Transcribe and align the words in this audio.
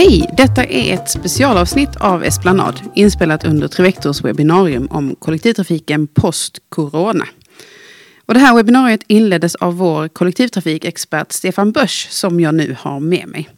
Hej! 0.00 0.30
Detta 0.36 0.64
är 0.64 0.94
ett 0.94 1.10
specialavsnitt 1.10 1.96
av 1.96 2.24
Esplanad 2.24 2.80
inspelat 2.94 3.44
under 3.44 3.68
Trivektors 3.68 4.24
webbinarium 4.24 4.88
om 4.90 5.16
kollektivtrafiken 5.16 6.06
post-corona. 6.06 7.28
Och 8.26 8.34
det 8.34 8.40
här 8.40 8.54
webbinariet 8.54 9.00
inleddes 9.06 9.54
av 9.54 9.76
vår 9.76 10.08
kollektivtrafikexpert 10.08 11.32
Stefan 11.32 11.72
Bösch 11.72 12.08
som 12.10 12.40
jag 12.40 12.54
nu 12.54 12.76
har 12.80 13.00
med 13.00 13.28
mig. 13.28 13.48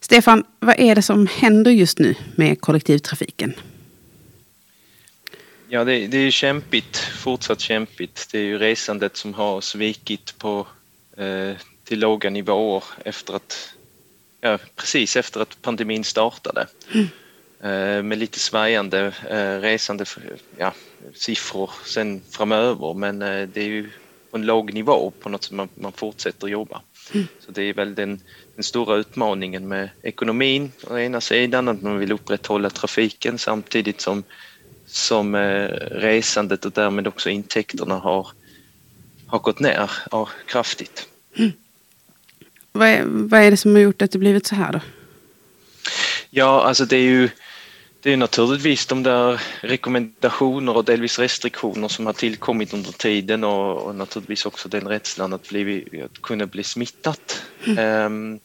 Stefan, 0.00 0.44
vad 0.58 0.80
är 0.80 0.94
det 0.94 1.02
som 1.02 1.26
händer 1.26 1.70
just 1.70 1.98
nu 1.98 2.14
med 2.36 2.60
kollektivtrafiken? 2.60 3.54
Ja, 5.68 5.84
det, 5.84 6.06
det 6.06 6.18
är 6.18 6.30
kämpigt, 6.30 6.96
fortsatt 6.96 7.60
kämpigt. 7.60 8.28
Det 8.32 8.38
är 8.38 8.44
ju 8.44 8.58
resandet 8.58 9.16
som 9.16 9.34
har 9.34 9.60
svikit 9.60 10.34
på, 10.38 10.66
eh, 11.16 11.56
till 11.84 12.00
låga 12.00 12.30
nivåer 12.30 12.84
efter 13.04 13.34
att, 13.34 13.74
ja, 14.42 14.58
precis 14.76 15.16
efter 15.16 15.40
att 15.40 15.62
pandemin 15.62 16.04
startade. 16.04 16.66
Mm. 16.94 17.06
Eh, 17.60 18.02
med 18.02 18.18
lite 18.18 18.38
svajande 18.38 19.12
eh, 19.28 19.60
resande 19.60 20.04
ja, 20.56 20.72
siffror 21.14 21.70
sen 21.84 22.22
framöver 22.30 22.94
men 22.94 23.22
eh, 23.22 23.48
det 23.48 23.60
är 23.60 23.66
ju 23.66 23.90
på 24.30 24.36
en 24.36 24.46
låg 24.46 24.74
nivå 24.74 25.12
på 25.20 25.28
något 25.28 25.44
som 25.44 25.56
man, 25.56 25.68
man 25.74 25.92
fortsätter 25.92 26.48
jobba. 26.48 26.82
Mm. 27.12 27.26
Så 27.40 27.52
det 27.52 27.62
är 27.62 27.74
väl 27.74 27.94
den, 27.94 28.20
den 28.54 28.64
stora 28.64 28.96
utmaningen 28.96 29.68
med 29.68 29.90
ekonomin 30.02 30.72
å 30.90 30.98
ena 30.98 31.20
sidan, 31.20 31.68
att 31.68 31.82
man 31.82 31.98
vill 31.98 32.12
upprätthålla 32.12 32.70
trafiken 32.70 33.38
samtidigt 33.38 34.00
som 34.00 34.24
som 34.86 35.36
resandet 35.90 36.64
och 36.64 36.72
därmed 36.72 37.06
också 37.06 37.30
intäkterna 37.30 37.94
har, 37.94 38.28
har 39.26 39.38
gått 39.38 39.60
ner 39.60 39.90
ja, 40.10 40.28
kraftigt. 40.46 41.08
Mm. 41.36 41.52
Vad, 42.72 42.88
är, 42.88 43.02
vad 43.04 43.40
är 43.40 43.50
det 43.50 43.56
som 43.56 43.74
har 43.74 43.82
gjort 43.82 44.02
att 44.02 44.10
det 44.10 44.18
blivit 44.18 44.46
så 44.46 44.54
här 44.54 44.72
då? 44.72 44.80
Ja, 46.30 46.64
alltså 46.64 46.84
det 46.84 46.96
är 46.96 47.02
ju 47.02 47.28
det 48.00 48.12
är 48.12 48.16
naturligtvis 48.16 48.86
de 48.86 49.02
där 49.02 49.40
rekommendationer 49.60 50.76
och 50.76 50.84
delvis 50.84 51.18
restriktioner 51.18 51.88
som 51.88 52.06
har 52.06 52.12
tillkommit 52.12 52.74
under 52.74 52.92
tiden 52.92 53.44
och, 53.44 53.82
och 53.82 53.94
naturligtvis 53.94 54.46
också 54.46 54.68
den 54.68 54.88
rädslan 54.88 55.32
att, 55.32 55.48
bli, 55.48 56.02
att 56.04 56.22
kunna 56.22 56.46
bli 56.46 56.62
smittat. 56.62 57.42
Mm. 57.64 58.06
Um, 58.06 58.40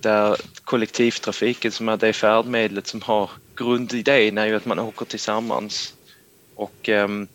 där 0.00 0.36
kollektivtrafiken 0.64 1.72
som 1.72 1.88
är 1.88 1.96
det 1.96 2.12
färdmedlet 2.12 2.86
som 2.86 3.02
har 3.02 3.30
grundidén 3.56 4.38
är 4.38 4.46
ju 4.46 4.56
att 4.56 4.66
man 4.66 4.78
åker 4.78 5.04
tillsammans. 5.04 5.94
Och, 6.54 6.88
ehm, 6.88 7.28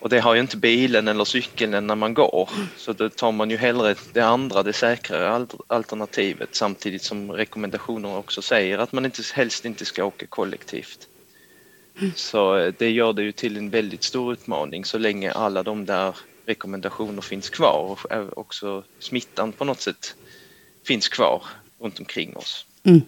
och 0.00 0.08
det 0.08 0.20
har 0.20 0.34
ju 0.34 0.40
inte 0.40 0.56
bilen 0.56 1.08
eller 1.08 1.24
cykeln 1.24 1.86
när 1.86 1.94
man 1.94 2.14
går 2.14 2.50
så 2.76 2.92
då 2.92 3.08
tar 3.08 3.32
man 3.32 3.50
ju 3.50 3.56
hellre 3.56 3.94
det 4.12 4.20
andra, 4.20 4.62
det 4.62 4.72
säkrare 4.72 5.46
alternativet 5.66 6.48
samtidigt 6.52 7.02
som 7.02 7.32
rekommendationerna 7.32 8.18
också 8.18 8.42
säger 8.42 8.78
att 8.78 8.92
man 8.92 9.04
inte, 9.04 9.22
helst 9.34 9.64
inte 9.64 9.84
ska 9.84 10.04
åka 10.04 10.26
kollektivt. 10.26 11.08
Så 12.14 12.56
eh, 12.56 12.74
det 12.78 12.90
gör 12.90 13.12
det 13.12 13.22
ju 13.22 13.32
till 13.32 13.56
en 13.56 13.70
väldigt 13.70 14.02
stor 14.02 14.32
utmaning 14.32 14.84
så 14.84 14.98
länge 14.98 15.32
alla 15.32 15.62
de 15.62 15.84
där 15.84 16.16
rekommendationer 16.46 17.22
finns 17.22 17.50
kvar 17.50 17.98
och 18.00 18.38
också 18.38 18.84
smittan 18.98 19.52
på 19.52 19.64
något 19.64 19.80
sätt 19.80 20.14
finns 20.86 21.08
kvar 21.08 21.42
runt 21.78 21.98
omkring 21.98 22.36
oss. 22.36 22.66
Mm. 22.84 23.00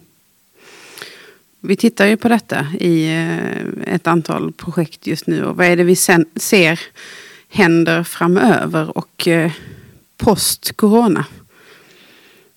Vi 1.60 1.76
tittar 1.76 2.06
ju 2.06 2.16
på 2.16 2.28
detta 2.28 2.66
i 2.80 3.08
eh, 3.08 3.94
ett 3.94 4.06
antal 4.06 4.52
projekt 4.52 5.06
just 5.06 5.26
nu 5.26 5.44
och 5.44 5.56
vad 5.56 5.66
är 5.66 5.76
det 5.76 5.84
vi 5.84 5.96
ser 5.96 6.80
händer 7.48 8.02
framöver 8.02 8.98
och 8.98 9.28
eh, 9.28 9.52
post-corona? 10.16 11.24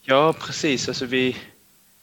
Ja 0.02 0.34
precis, 0.34 0.88
alltså 0.88 1.06
vi, 1.06 1.38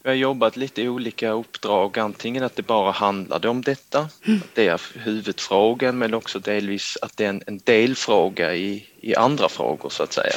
vi 0.03 0.11
har 0.11 0.17
jobbat 0.17 0.56
lite 0.56 0.83
i 0.83 0.89
olika 0.89 1.31
uppdrag, 1.31 1.99
antingen 1.99 2.43
att 2.43 2.56
det 2.56 2.62
bara 2.62 2.91
handlade 2.91 3.49
om 3.49 3.62
detta, 3.62 4.09
mm. 4.27 4.39
att 4.39 4.55
det 4.55 4.69
är 4.69 4.81
huvudfrågan 4.95 5.99
men 5.99 6.15
också 6.15 6.39
delvis 6.39 6.99
att 7.03 7.17
det 7.17 7.25
är 7.25 7.28
en, 7.28 7.43
en 7.47 7.61
delfråga 7.65 8.55
i, 8.55 8.87
i 9.01 9.15
andra 9.15 9.49
frågor 9.49 9.89
så 9.89 10.03
att 10.03 10.12
säga. 10.12 10.37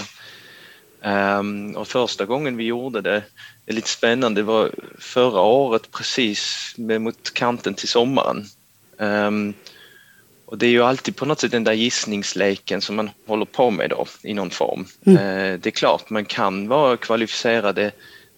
Um, 1.03 1.75
och 1.75 1.88
första 1.88 2.25
gången 2.25 2.58
vi 2.58 2.64
gjorde 2.64 3.02
det 3.02 3.24
är 3.72 3.76
lite 3.76 3.90
spännande, 3.90 4.42
det 4.42 4.46
var 4.46 4.72
förra 5.00 5.42
året 5.42 5.92
precis 5.92 6.74
med, 6.78 7.02
mot 7.02 7.34
kanten 7.34 7.74
till 7.74 7.88
sommaren. 7.88 8.46
Um, 8.98 9.54
och 10.46 10.58
det 10.58 10.66
är 10.66 10.70
ju 10.70 10.84
alltid 10.84 11.16
på 11.16 11.26
något 11.26 11.40
sätt 11.40 11.52
den 11.52 11.64
där 11.64 11.74
gissningsleken 11.74 12.82
som 12.82 12.96
man 12.96 13.09
håller 13.28 13.46
på 13.46 13.72
med 13.72 13.90
då 13.90 14.06
i 14.24 14.34
någon 14.34 14.50
form. 14.50 14.86
Mm. 15.06 15.18
Uh, 15.18 15.59
det 15.59 15.70
är 15.70 15.72
klart 15.72 16.09
man 16.09 16.26
kan 16.26 16.68
vara 16.68 16.98
kvalificerade 16.98 17.92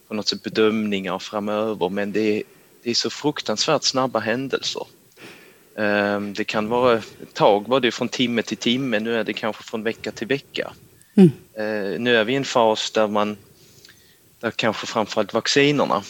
på 0.08 0.14
något 0.14 0.28
sätt 0.28 0.44
bedömningar 0.44 1.20
framöver 1.20 1.90
men 1.90 2.12
det 2.12 2.38
är, 2.38 2.44
det 2.84 2.90
är 2.90 2.94
så 2.94 3.10
fruktansvärt 3.10 3.84
snabba 3.84 4.20
händelser. 4.20 4.88
Um, 5.76 6.34
det 6.34 6.44
kan 6.44 6.68
vara, 6.68 6.98
ett 6.98 7.34
tag 7.34 7.68
var 7.68 7.80
det 7.80 7.92
från 7.92 8.10
timme 8.10 8.42
till 8.42 8.58
timme, 8.58 9.00
nu 9.00 9.16
är 9.16 9.24
det 9.24 9.34
kanske 9.34 9.64
från 9.64 9.84
vecka 9.84 10.12
till 10.12 10.28
vecka. 10.28 10.74
Mm. 11.16 11.32
Eh, 11.54 12.00
nu 12.00 12.16
är 12.16 12.24
vi 12.24 12.34
i 12.34 12.36
en 12.36 12.46
fas 12.46 12.92
där 12.92 13.08
man, 13.08 13.38
där 14.44 14.52
kanske 14.52 14.88
framförallt 14.88 15.34
vaccinerna 15.34 16.04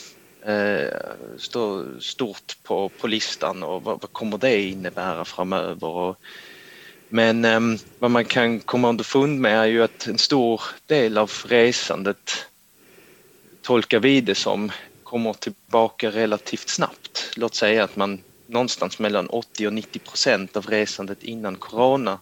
eh, 0.45 0.99
står 1.37 1.99
stort 1.99 2.57
på, 2.63 2.89
på 2.89 3.07
listan 3.07 3.63
och 3.63 3.83
vad, 3.83 4.01
vad 4.01 4.13
kommer 4.13 4.37
det 4.37 4.61
innebära 4.61 5.25
framöver? 5.25 5.87
Och, 5.87 6.17
men 7.09 7.45
eh, 7.45 7.59
vad 7.99 8.11
man 8.11 8.25
kan 8.25 8.59
komma 8.59 8.89
underfund 8.89 9.39
med 9.39 9.59
är 9.59 9.65
ju 9.65 9.83
att 9.83 10.07
en 10.07 10.17
stor 10.17 10.61
del 10.85 11.17
av 11.17 11.31
resandet 11.45 12.47
tolkar 13.61 13.99
vi 13.99 14.21
det 14.21 14.35
som 14.35 14.71
kommer 15.03 15.33
tillbaka 15.33 16.11
relativt 16.11 16.69
snabbt. 16.69 17.31
Låt 17.35 17.55
säga 17.55 17.83
att 17.83 17.95
man 17.95 18.19
någonstans 18.45 18.99
mellan 18.99 19.27
80 19.27 19.67
och 19.67 19.73
90 19.73 19.99
procent 19.99 20.57
av 20.57 20.65
resandet 20.65 21.23
innan 21.23 21.55
corona 21.55 22.19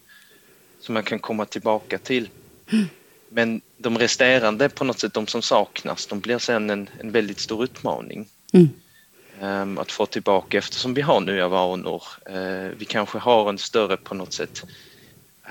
som 0.80 0.94
man 0.94 1.04
kan 1.04 1.20
komma 1.20 1.46
tillbaka 1.46 1.98
till. 1.98 2.30
Mm. 2.72 2.86
Men 3.34 3.62
de 3.78 3.97
resterande 3.97 4.69
på 4.69 4.84
något 4.84 5.00
sätt, 5.00 5.14
de 5.14 5.28
som 5.28 5.42
saknas, 5.42 6.06
de 6.08 6.19
blir 6.19 6.38
sen 6.38 6.69
en, 6.69 6.90
en 7.00 7.12
väldigt 7.12 7.40
stor 7.40 7.64
utmaning. 7.64 8.28
Mm. 8.53 8.69
Um, 9.42 9.78
att 9.78 9.92
få 9.92 10.06
tillbaka 10.06 10.58
eftersom 10.58 10.94
vi 10.94 11.02
har 11.02 11.22
nya 11.22 11.47
vanor. 11.47 12.03
Uh, 12.30 12.72
vi 12.78 12.86
kanske 12.86 13.18
har 13.18 13.50
en 13.50 13.58
större 13.58 13.97
på 13.97 14.16
något 14.16 14.34
sätt 14.34 14.64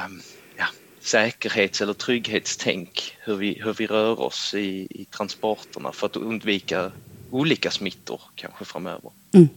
um, 0.07 0.23
ja, 0.57 0.67
säkerhets 1.01 1.81
eller 1.81 1.93
trygghetstänk 1.93 3.17
hur 3.21 3.37
vi, 3.37 3.61
hur 3.65 3.75
vi 3.75 3.87
rör 3.87 4.21
oss 4.21 4.55
i, 4.55 4.87
i 4.91 5.07
transporterna 5.11 5.93
för 5.93 6.07
att 6.07 6.17
undvika 6.17 6.93
olika 7.31 7.71
smittor 7.71 8.21
kanske 8.35 8.65
framöver. 8.65 9.11
Mm. 9.33 9.49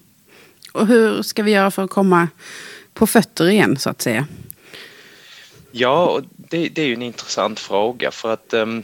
Och 0.73 0.87
hur 0.87 1.21
ska 1.21 1.43
vi 1.43 1.51
göra 1.51 1.71
för 1.71 1.83
att 1.83 1.89
komma 1.89 2.27
på 2.93 3.07
fötter 3.07 3.49
igen 3.49 3.77
så 3.77 3.89
att 3.89 4.01
säga? 4.01 4.27
Ja, 5.75 6.21
det, 6.37 6.69
det 6.69 6.81
är 6.81 6.85
ju 6.85 6.93
en 6.93 7.01
intressant 7.01 7.59
fråga 7.59 8.11
för 8.11 8.33
att 8.33 8.53
um, 8.53 8.83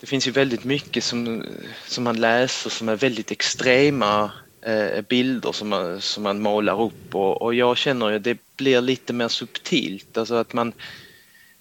det 0.00 0.06
finns 0.06 0.28
ju 0.28 0.30
väldigt 0.30 0.64
mycket 0.64 1.04
som, 1.04 1.44
som 1.86 2.04
man 2.04 2.20
läser 2.20 2.70
som 2.70 2.88
är 2.88 2.96
väldigt 2.96 3.30
extrema 3.30 4.30
eh, 4.62 5.00
bilder 5.08 5.52
som 5.52 5.68
man, 5.68 6.00
som 6.00 6.22
man 6.22 6.40
målar 6.40 6.82
upp. 6.82 7.14
Och, 7.14 7.42
och 7.42 7.54
jag 7.54 7.76
känner 7.76 8.10
ju 8.10 8.16
att 8.16 8.24
det 8.24 8.38
blir 8.56 8.80
lite 8.80 9.12
mer 9.12 9.28
subtilt, 9.28 10.16
alltså 10.16 10.34
att 10.34 10.52
man 10.52 10.72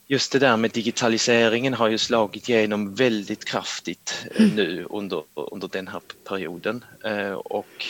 just 0.07 0.31
det 0.31 0.39
där 0.39 0.57
med 0.57 0.71
digitaliseringen 0.71 1.73
har 1.73 1.87
ju 1.87 1.97
slagit 1.97 2.49
igenom 2.49 2.95
väldigt 2.95 3.45
kraftigt 3.45 4.25
eh, 4.35 4.43
mm. 4.43 4.55
nu 4.55 4.87
under, 4.89 5.23
under 5.35 5.67
den 5.67 5.87
här 5.87 6.01
perioden. 6.27 6.85
Eh, 7.03 7.31
och 7.31 7.85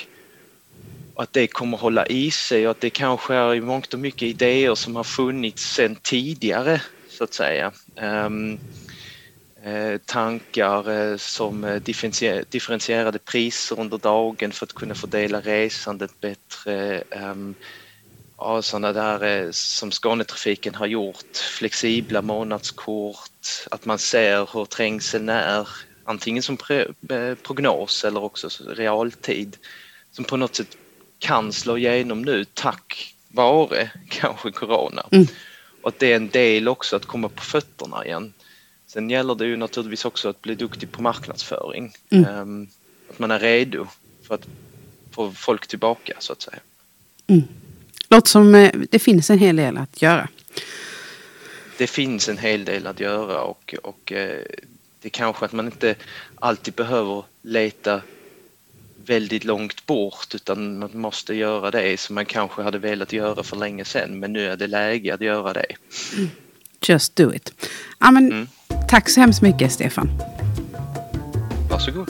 att 1.15 1.33
det 1.33 1.47
kommer 1.47 1.77
hålla 1.77 2.05
i 2.05 2.31
sig 2.31 2.67
och 2.67 2.71
att 2.71 2.81
det 2.81 2.89
kanske 2.89 3.35
är 3.35 3.55
i 3.55 3.61
mångt 3.61 3.93
och 3.93 3.99
mycket 3.99 4.23
idéer 4.23 4.75
som 4.75 4.95
har 4.95 5.03
funnits 5.03 5.73
sedan 5.73 5.95
tidigare 6.01 6.81
så 7.09 7.23
att 7.23 7.33
säga. 7.33 7.71
Um, 7.95 8.59
eh, 9.63 9.97
tankar 10.05 10.91
eh, 10.91 11.17
som 11.17 11.63
eh, 11.63 11.81
differentierade 12.49 13.19
priser 13.19 13.79
under 13.79 13.97
dagen 13.97 14.51
för 14.51 14.65
att 14.65 14.73
kunna 14.73 14.95
fördela 14.95 15.41
resandet 15.41 16.21
bättre. 16.21 17.03
Um, 17.11 17.55
ja, 18.37 18.61
sådana 18.61 18.93
där 18.93 19.23
eh, 19.23 19.51
som 19.51 19.91
Skånetrafiken 19.91 20.75
har 20.75 20.85
gjort, 20.87 21.37
flexibla 21.57 22.21
månadskort, 22.21 23.67
att 23.71 23.85
man 23.85 23.99
ser 23.99 24.49
hur 24.53 24.65
trängseln 24.65 25.29
är, 25.29 25.67
antingen 26.03 26.43
som 26.43 26.57
eh, 26.69 27.35
prognos 27.35 28.03
eller 28.03 28.23
också 28.23 28.49
realtid, 28.67 29.57
som 30.11 30.25
på 30.25 30.37
något 30.37 30.55
sätt 30.55 30.77
kan 31.23 31.53
slå 31.53 31.77
igenom 31.77 32.21
nu 32.21 32.45
tack 32.45 33.15
vare 33.27 33.91
kanske 34.09 34.51
corona. 34.51 35.05
Mm. 35.11 35.27
Och 35.81 35.89
att 35.89 35.99
det 35.99 36.11
är 36.11 36.15
en 36.15 36.29
del 36.29 36.67
också 36.67 36.95
att 36.95 37.05
komma 37.05 37.29
på 37.29 37.41
fötterna 37.41 38.05
igen. 38.05 38.33
Sen 38.87 39.09
gäller 39.09 39.35
det 39.35 39.45
ju 39.45 39.57
naturligtvis 39.57 40.05
också 40.05 40.29
att 40.29 40.41
bli 40.41 40.55
duktig 40.55 40.91
på 40.91 41.01
marknadsföring. 41.01 41.93
Mm. 42.09 42.39
Um, 42.39 42.67
att 43.09 43.19
man 43.19 43.31
är 43.31 43.39
redo 43.39 43.87
för 44.27 44.35
att 44.35 44.47
få 45.11 45.31
folk 45.31 45.67
tillbaka 45.67 46.13
så 46.19 46.33
att 46.33 46.41
säga. 46.41 46.59
Mm. 47.27 47.43
Låter 48.09 48.29
som 48.29 48.55
eh, 48.55 48.71
det 48.89 48.99
finns 48.99 49.29
en 49.29 49.39
hel 49.39 49.55
del 49.55 49.77
att 49.77 50.01
göra. 50.01 50.27
Det 51.77 51.87
finns 51.87 52.29
en 52.29 52.37
hel 52.37 52.65
del 52.65 52.87
att 52.87 52.99
göra 52.99 53.41
och, 53.41 53.75
och 53.83 54.11
eh, 54.11 54.41
det 55.01 55.07
är 55.07 55.09
kanske 55.09 55.45
att 55.45 55.53
man 55.53 55.65
inte 55.65 55.95
alltid 56.35 56.73
behöver 56.73 57.23
leta 57.41 58.01
väldigt 59.05 59.43
långt 59.43 59.85
bort 59.85 60.35
utan 60.35 60.79
man 60.79 60.89
måste 60.93 61.35
göra 61.35 61.71
det 61.71 61.99
som 61.99 62.15
man 62.15 62.25
kanske 62.25 62.61
hade 62.61 62.77
velat 62.77 63.13
göra 63.13 63.43
för 63.43 63.57
länge 63.57 63.85
sedan 63.85 64.19
men 64.19 64.33
nu 64.33 64.47
är 64.47 64.57
det 64.57 64.67
läge 64.67 65.13
att 65.13 65.21
göra 65.21 65.53
det. 65.53 65.65
Just 66.87 67.15
do 67.15 67.33
it. 67.33 67.53
Ja, 67.99 68.11
men, 68.11 68.31
mm. 68.31 68.47
Tack 68.89 69.09
så 69.09 69.19
hemskt 69.19 69.41
mycket 69.41 69.71
Stefan. 69.71 70.09
Varsågod. 71.69 72.09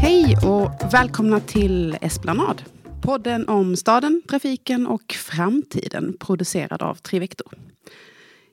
Hej 0.00 0.36
och 0.36 0.94
välkomna 0.94 1.40
till 1.40 1.96
Esplanad. 2.00 2.62
Podden 3.02 3.48
om 3.48 3.76
staden, 3.76 4.22
trafiken 4.28 4.86
och 4.86 5.12
framtiden 5.12 6.16
producerad 6.20 6.82
av 6.82 6.94
Trivector. 6.94 7.52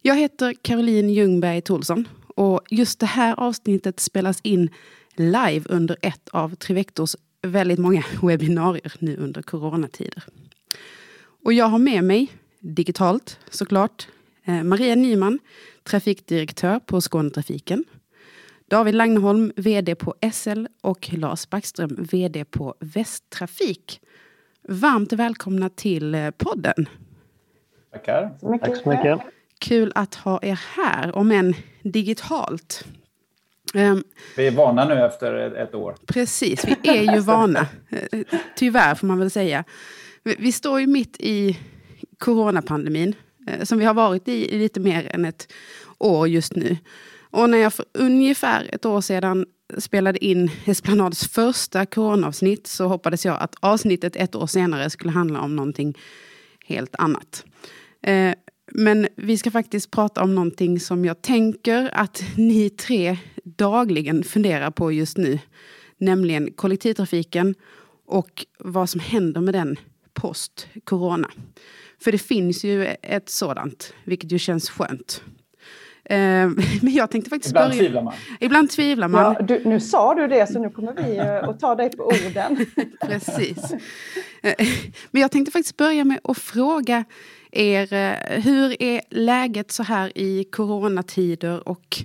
Jag 0.07 0.15
heter 0.15 0.53
Caroline 0.61 1.09
Ljungberg 1.09 1.61
Tolsson 1.61 2.07
och 2.35 2.61
just 2.69 2.99
det 2.99 3.05
här 3.05 3.39
avsnittet 3.39 3.99
spelas 3.99 4.41
in 4.41 4.69
live 5.15 5.65
under 5.69 5.97
ett 6.01 6.29
av 6.29 6.55
Trivectors 6.55 7.15
väldigt 7.41 7.79
många 7.79 8.03
webbinarier 8.21 8.93
nu 8.99 9.17
under 9.17 9.41
coronatider. 9.41 10.23
Och 11.43 11.53
jag 11.53 11.65
har 11.65 11.77
med 11.77 12.03
mig, 12.03 12.31
digitalt 12.59 13.39
såklart, 13.49 14.07
eh, 14.43 14.63
Maria 14.63 14.95
Nyman, 14.95 15.39
trafikdirektör 15.83 16.79
på 16.79 17.01
Skånetrafiken. 17.01 17.83
David 18.69 18.95
Langneholm, 18.95 19.53
VD 19.55 19.95
på 19.95 20.15
SL 20.33 20.65
och 20.81 21.13
Lars 21.13 21.49
Backström, 21.49 22.07
VD 22.11 22.45
på 22.45 22.75
Västtrafik. 22.79 24.01
Varmt 24.67 25.13
välkomna 25.13 25.69
till 25.69 26.15
eh, 26.15 26.31
podden. 26.31 26.89
Tackar. 27.91 28.37
Tack 28.59 28.77
så 28.77 28.89
mycket. 28.89 29.35
Kul 29.65 29.91
att 29.95 30.15
ha 30.15 30.39
er 30.41 30.59
här, 30.75 31.15
om 31.15 31.31
än 31.31 31.55
digitalt. 31.83 32.85
Um, 33.73 34.03
vi 34.37 34.47
är 34.47 34.51
vana 34.51 34.85
nu 34.85 35.05
efter 35.05 35.55
ett 35.55 35.75
år. 35.75 35.95
Precis, 36.05 36.65
vi 36.65 36.89
är 36.89 37.15
ju 37.15 37.19
vana. 37.19 37.67
Eh, 37.89 38.21
tyvärr 38.55 38.95
får 38.95 39.07
man 39.07 39.19
väl 39.19 39.31
säga. 39.31 39.63
Vi, 40.23 40.51
står 40.51 40.79
ju 40.79 40.87
mitt 40.87 41.17
i 41.19 41.59
coronapandemin. 42.17 43.15
Eh, 43.47 43.63
som 43.63 43.79
vi 43.79 43.85
har 43.85 43.93
varit 43.93 44.27
i, 44.27 44.57
lite 44.57 44.79
mer 44.79 45.15
än 45.15 45.25
ett 45.25 45.51
år 45.97 46.27
just 46.27 46.55
nu. 46.55 46.77
Och 47.19 47.49
när 47.49 47.57
jag 47.57 47.73
för 47.73 47.85
ungefär 47.93 48.69
ett 48.73 48.85
år 48.85 49.01
sedan 49.01 49.45
spelade 49.77 50.25
in 50.25 50.51
Esplanads 50.65 51.27
första 51.27 51.85
coronaavsnitt 51.85 52.67
så 52.67 52.87
hoppades 52.87 53.25
jag 53.25 53.41
att 53.41 53.55
avsnittet 53.59 54.15
ett 54.15 54.35
år 54.35 54.47
senare 54.47 54.89
skulle 54.89 55.11
handla 55.11 55.41
om 55.41 55.55
någonting 55.55 55.97
helt 56.65 56.95
annat. 56.95 57.45
Men 58.71 59.07
vi 59.15 59.37
ska 59.37 59.51
faktiskt 59.51 59.91
prata 59.91 60.23
om 60.23 60.35
någonting 60.35 60.79
som 60.79 61.05
jag 61.05 61.21
tänker 61.21 61.89
att 61.93 62.23
ni 62.37 62.69
tre 62.69 63.17
dagligen 63.43 64.23
funderar 64.23 64.71
på 64.71 64.91
just 64.91 65.17
nu. 65.17 65.39
Nämligen 65.97 66.51
kollektivtrafiken 66.51 67.55
och 68.05 68.45
vad 68.59 68.89
som 68.89 68.99
händer 68.99 69.41
med 69.41 69.53
den 69.53 69.77
post-corona. 70.13 71.29
För 71.99 72.11
det 72.11 72.17
finns 72.17 72.63
ju 72.63 72.85
ett 73.01 73.29
sådant, 73.29 73.93
vilket 74.03 74.31
ju 74.31 74.39
känns 74.39 74.69
skönt. 74.69 75.23
Eh, 76.09 76.17
men 76.81 76.93
jag 76.93 77.11
tänkte 77.11 77.29
faktiskt 77.29 77.51
Ibland 77.51 77.71
börja... 77.71 77.79
tvivlar 77.79 78.01
man. 78.01 78.13
Ibland 78.39 78.69
tvivlar 78.69 79.07
man. 79.07 79.35
Ja, 79.39 79.45
du, 79.45 79.61
nu 79.65 79.79
sa 79.79 80.15
du 80.15 80.27
det, 80.27 80.51
så 80.51 80.59
nu 80.59 80.69
kommer 80.69 80.93
vi 80.93 81.17
eh, 81.17 81.49
att 81.49 81.59
ta 81.59 81.75
dig 81.75 81.89
på 81.89 82.03
orden. 82.03 82.65
Precis. 83.01 83.73
Eh, 84.41 84.53
men 85.11 85.21
jag 85.21 85.31
tänkte 85.31 85.51
faktiskt 85.51 85.77
börja 85.77 86.03
med 86.03 86.19
att 86.23 86.37
fråga 86.37 87.05
er, 87.55 87.87
hur 88.41 88.83
är 88.83 89.01
läget 89.09 89.71
så 89.71 89.83
här 89.83 90.17
i 90.17 90.43
coronatider 90.43 91.69
och 91.69 91.97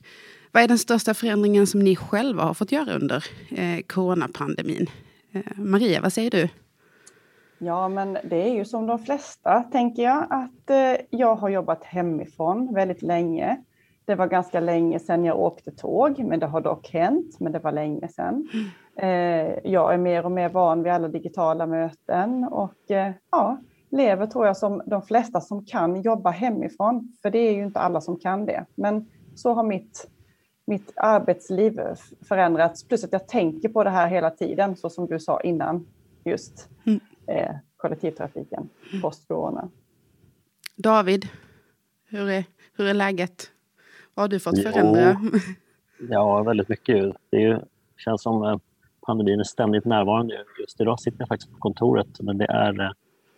vad 0.52 0.62
är 0.62 0.69
den 0.69 0.79
största 0.79 1.14
förändringen 1.14 1.67
som 1.67 1.81
ni 1.81 1.97
själva 1.97 2.43
har 2.43 2.55
fått 2.55 2.73
göra 2.73 2.94
under 2.94 3.25
coronapandemin? 3.87 4.87
Maria, 5.56 6.00
vad 6.00 6.12
säger 6.12 6.31
du? 6.31 6.49
Ja, 7.62 7.88
men 7.88 8.19
det 8.25 8.49
är 8.49 8.55
ju 8.55 8.64
som 8.64 8.87
de 8.87 8.99
flesta, 8.99 9.62
tänker 9.62 10.02
jag, 10.02 10.26
att 10.31 10.70
eh, 10.70 11.06
jag 11.11 11.35
har 11.35 11.49
jobbat 11.49 11.85
hemifrån 11.85 12.75
väldigt 12.75 13.02
länge. 13.02 13.56
Det 14.05 14.14
var 14.14 14.26
ganska 14.26 14.61
länge 14.61 14.99
sedan 14.99 15.25
jag 15.25 15.38
åkte 15.38 15.70
tåg, 15.70 16.19
men 16.19 16.41
det 16.41 16.47
har 16.47 16.61
dock 16.61 16.91
hänt, 16.93 17.41
men 17.41 17.52
det 17.52 17.58
var 17.58 17.73
länge 17.73 18.08
sedan. 18.08 18.49
Eh, 18.97 19.70
jag 19.70 19.94
är 19.94 19.99
mer 19.99 20.25
och 20.25 20.32
mer 20.32 20.49
van 20.49 20.82
vid 20.82 20.93
alla 20.93 21.08
digitala 21.08 21.67
möten 21.67 22.44
och 22.44 22.91
eh, 22.91 23.12
ja, 23.31 23.58
lever 23.90 24.26
tror 24.26 24.46
jag 24.46 24.56
som 24.56 24.82
de 24.87 25.02
flesta 25.02 25.40
som 25.40 25.64
kan 25.64 26.02
jobba 26.02 26.31
hemifrån, 26.31 27.12
för 27.22 27.31
det 27.31 27.38
är 27.38 27.52
ju 27.52 27.64
inte 27.64 27.78
alla 27.78 28.00
som 28.00 28.16
kan 28.16 28.46
det. 28.46 28.66
Men 28.75 29.10
så 29.34 29.52
har 29.52 29.62
mitt, 29.62 30.08
mitt 30.66 30.92
arbetsliv 30.96 31.81
förändrats, 32.28 32.84
plus 32.88 33.04
att 33.04 33.12
jag 33.12 33.28
tänker 33.28 33.69
på 33.69 33.84
det 33.84 33.90
här 33.90 34.08
hela 34.08 34.31
tiden, 34.31 34.76
så 34.76 34.90
som 34.90 35.06
du 35.06 35.20
sa 35.20 35.40
innan, 35.40 35.87
just. 36.25 36.69
Mm 36.87 37.00
eh, 37.31 37.54
kollektivtrafiken 37.76 38.69
post-corona. 39.02 39.69
David, 40.76 41.28
hur 42.04 42.28
är, 42.28 42.44
hur 42.72 42.87
är 42.87 42.94
läget? 42.94 43.50
Vad 44.14 44.22
har 44.22 44.28
du 44.28 44.40
fått 44.40 44.62
förändra? 44.62 45.16
Jo, 45.22 45.38
ja, 46.10 46.42
väldigt 46.42 46.69
mycket. 46.69 47.16
Det 47.31 47.44
är 47.44 47.64
känns 47.96 48.22
som 48.22 48.44
eh, 48.44 48.58
pandemin 49.06 49.40
är 49.40 49.44
ständigt 49.44 49.84
närvarande. 49.84 50.44
Just 50.60 50.81
idag 50.81 51.00
sitter 51.00 51.19
jag 51.20 51.28
faktiskt 51.28 51.52
på 51.52 51.58
kontoret, 51.58 52.20
men 52.20 52.38
det 52.38 52.44
är 52.44 52.81
eh, 52.81 52.90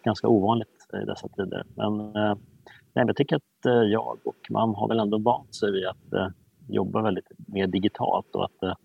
ganska 0.04 0.28
ovanligt 0.28 0.88
i 1.02 1.06
dessa 1.06 1.28
tider. 1.28 1.64
Men 1.74 2.00
eh, 2.00 2.34
nej, 2.92 3.04
jag 3.06 3.16
tycker 3.16 3.36
att 3.36 3.42
jag 3.90 4.18
och 4.24 4.50
man 4.50 4.74
har 4.74 4.88
väl 4.88 5.00
ändå 5.00 5.18
vant 5.18 5.54
sig 5.54 5.72
vid 5.72 5.86
att 5.86 6.32
jobba 6.68 7.02
väldigt 7.02 7.30
mer 7.46 7.66
digitalt 7.66 8.34
och 8.34 8.44
att 8.44 8.76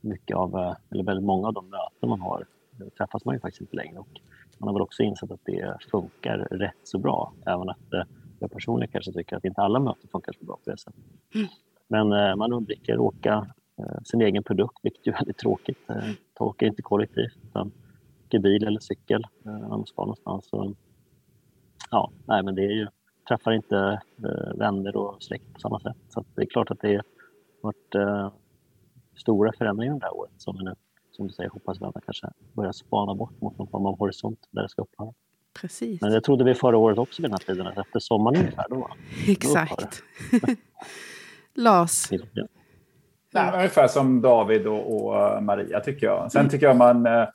mycket 0.00 0.36
av, 0.36 0.74
eller 0.90 1.04
väldigt 1.04 1.24
många 1.24 1.48
av 1.48 1.54
de 1.54 1.70
möten 1.70 2.08
man 2.08 2.20
har 2.20 2.46
träffas 2.98 3.24
man 3.24 3.34
ju 3.34 3.40
faktiskt 3.40 3.60
inte 3.60 3.76
längre. 3.76 3.98
Och 3.98 4.20
man 4.58 4.68
har 4.68 4.74
väl 4.74 4.82
också 4.82 5.02
insett 5.02 5.30
att 5.30 5.44
det 5.44 5.76
funkar 5.90 6.38
rätt 6.38 6.80
så 6.82 6.98
bra. 6.98 7.32
Även 7.46 7.68
att 7.68 7.92
eh, 7.92 8.02
jag 8.38 8.50
personligen 8.50 8.92
kanske 8.92 9.12
tycker 9.12 9.36
att 9.36 9.44
inte 9.44 9.60
alla 9.60 9.80
möten 9.80 10.08
funkar 10.12 10.32
så 10.32 10.44
bra 10.44 10.58
på 10.64 10.70
det 10.70 10.78
sättet. 10.78 11.00
Mm. 11.34 11.46
Men 11.88 12.12
eh, 12.12 12.36
man 12.36 12.52
undviker 12.52 12.94
att 12.94 13.00
åka 13.00 13.46
eh, 13.78 14.02
sin 14.04 14.20
egen 14.20 14.42
produkt, 14.42 14.78
vilket 14.82 15.06
är 15.06 15.12
väldigt 15.12 15.38
tråkigt. 15.38 15.78
Man 15.88 16.16
åker 16.38 16.66
inte 16.66 16.82
kollektivt 16.82 17.38
utan 17.44 17.72
åker 18.32 18.38
bil 18.38 18.66
eller 18.66 18.80
cykel 18.80 19.24
när 19.42 19.68
man 19.68 19.86
ska 19.86 20.02
någonstans. 20.02 20.48
Så, 20.48 20.74
ja, 21.90 22.10
nej, 22.26 22.42
men 22.42 22.54
det 22.54 22.62
är 22.62 22.72
ju, 22.72 22.86
träffar 23.28 23.52
inte 23.52 24.02
vänner 24.54 24.96
och 24.96 25.22
släkt 25.22 25.54
på 25.54 25.60
samma 25.60 25.80
sätt. 25.80 25.96
Så 26.08 26.24
det 26.34 26.42
är 26.42 26.46
klart 26.46 26.70
att 26.70 26.80
det 26.80 26.94
har 26.94 27.04
varit 27.60 27.94
stora 29.16 29.52
förändringar 29.58 29.98
det 29.98 30.04
här 30.04 30.16
året 30.16 30.32
som 30.36 30.56
vi 30.58 30.64
nu 30.64 30.74
som 31.12 31.26
du 31.26 31.32
säger, 31.32 31.50
hoppas 31.50 31.76
vi 31.80 32.00
kanske 32.04 32.26
börjar 32.52 32.72
spana 32.72 33.14
bort 33.14 33.40
mot 33.40 33.58
någon 33.58 33.68
form 33.68 33.86
av 33.86 33.98
horisont 33.98 34.38
där 34.50 34.62
det 34.62 34.68
ska 34.68 34.82
upphöra. 34.82 35.12
Precis. 35.60 36.00
Men 36.00 36.12
det 36.12 36.20
trodde 36.20 36.44
vi 36.44 36.54
förra 36.54 36.76
året 36.76 36.98
också 36.98 37.22
vid 37.22 37.30
den 37.30 37.38
här 37.40 37.54
tiden, 37.54 37.66
att 37.66 37.78
efter 37.78 38.00
sommaren 38.00 38.36
ungefär 38.36 38.66
då. 38.70 38.88
Exakt. 39.28 40.02
Lars? 41.54 42.10
Ja. 43.34 43.42
Nej, 43.44 43.54
ungefär 43.54 43.88
som 43.88 44.20
David 44.20 44.66
och, 44.66 44.94
och, 44.94 45.42
Maria 45.42 45.80
tycker 45.80 46.06
jag. 46.06 46.32
Sen 46.32 46.40
mm. 46.40 46.50
tycker 46.50 46.66
jag 46.66 46.76
man 46.76 47.06
eh, 47.06 47.28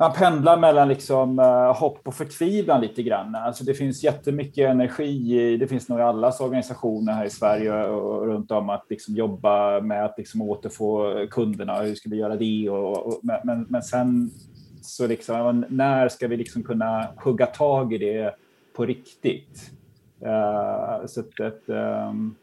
man 0.00 0.12
pendlar 0.12 0.56
mellan 0.56 0.88
liksom, 0.88 1.38
eh, 1.38 1.76
hopp 1.76 2.08
och 2.08 2.14
förtvivlan 2.14 2.80
lite 2.80 3.02
grann. 3.02 3.34
Alltså 3.34 3.64
det 3.64 3.74
finns 3.74 4.04
jättemycket 4.04 4.70
energi, 4.70 5.40
i, 5.40 5.56
det 5.56 5.66
finns 5.66 5.88
nog 5.88 5.98
i 5.98 6.02
allas 6.02 6.40
organisationer 6.40 7.12
här 7.12 7.24
i 7.24 7.30
Sverige 7.30 7.84
och, 7.84 8.26
runt 8.26 8.50
om 8.50 8.70
att 8.70 8.84
liksom 8.88 9.14
jobba 9.14 9.80
med 9.80 10.04
att 10.04 10.14
liksom 10.18 10.42
återfå 10.42 11.26
kunderna. 11.30 11.80
Hur 11.80 11.94
ska 11.94 12.10
vi 12.10 12.16
göra 12.16 12.36
det? 12.36 12.70
Och, 12.70 13.06
och 13.06 13.20
men, 13.22 13.66
men 13.68 13.82
sen 13.82 14.30
så 14.82 15.06
liksom, 15.06 15.64
när 15.68 16.08
ska 16.08 16.28
vi 16.28 16.36
liksom 16.36 16.62
kunna 16.62 17.08
hugga 17.16 17.46
tag 17.46 17.92
i 17.92 17.98
det 17.98 18.34
på 18.76 18.86
riktigt? 18.86 19.70
Uh, 20.22 21.06
så 21.06 21.20
att 21.20 21.62
um, 21.66 22.34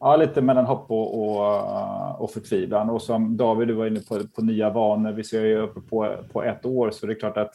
Ja, 0.00 0.16
lite 0.16 0.42
mellan 0.42 0.64
hopp 0.64 0.90
och, 0.90 1.20
och, 1.20 1.46
eh, 1.46 2.22
och 2.22 2.30
förtvivlan. 2.30 2.90
Och 2.90 3.02
som 3.02 3.36
David, 3.36 3.68
du 3.68 3.74
var 3.74 3.86
inne 3.86 4.00
på, 4.00 4.20
på 4.34 4.42
nya 4.42 4.70
vanor. 4.70 5.12
Vi 5.12 5.24
ser 5.24 5.44
ju 5.44 5.58
uppe 5.58 5.80
på, 5.80 6.16
på 6.32 6.42
ett 6.42 6.66
år, 6.66 6.90
så 6.90 7.06
det 7.06 7.12
är 7.12 7.18
klart 7.18 7.36
att 7.36 7.54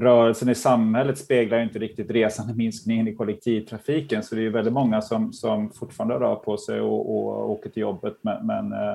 rörelsen 0.00 0.48
i 0.48 0.54
samhället 0.54 1.18
speglar 1.18 1.62
inte 1.62 1.78
riktigt 1.78 2.10
resandeminskningen 2.10 3.08
i 3.08 3.14
kollektivtrafiken. 3.14 4.22
Så 4.22 4.34
det 4.34 4.46
är 4.46 4.50
väldigt 4.50 4.72
många 4.72 5.00
som, 5.00 5.32
som 5.32 5.70
fortfarande 5.70 6.14
rör 6.14 6.36
på 6.36 6.56
sig 6.56 6.80
och, 6.80 7.16
och 7.16 7.50
åker 7.50 7.70
till 7.70 7.80
jobbet, 7.80 8.16
men, 8.20 8.46
men 8.46 8.72
eh, 8.72 8.94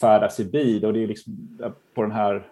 färdas 0.00 0.40
i 0.40 0.44
bil. 0.44 0.84
Och 0.84 0.92
det 0.92 1.02
är 1.02 1.06
liksom 1.06 1.58
eh, 1.62 1.70
på 1.94 2.02
den 2.02 2.12
här 2.12 2.46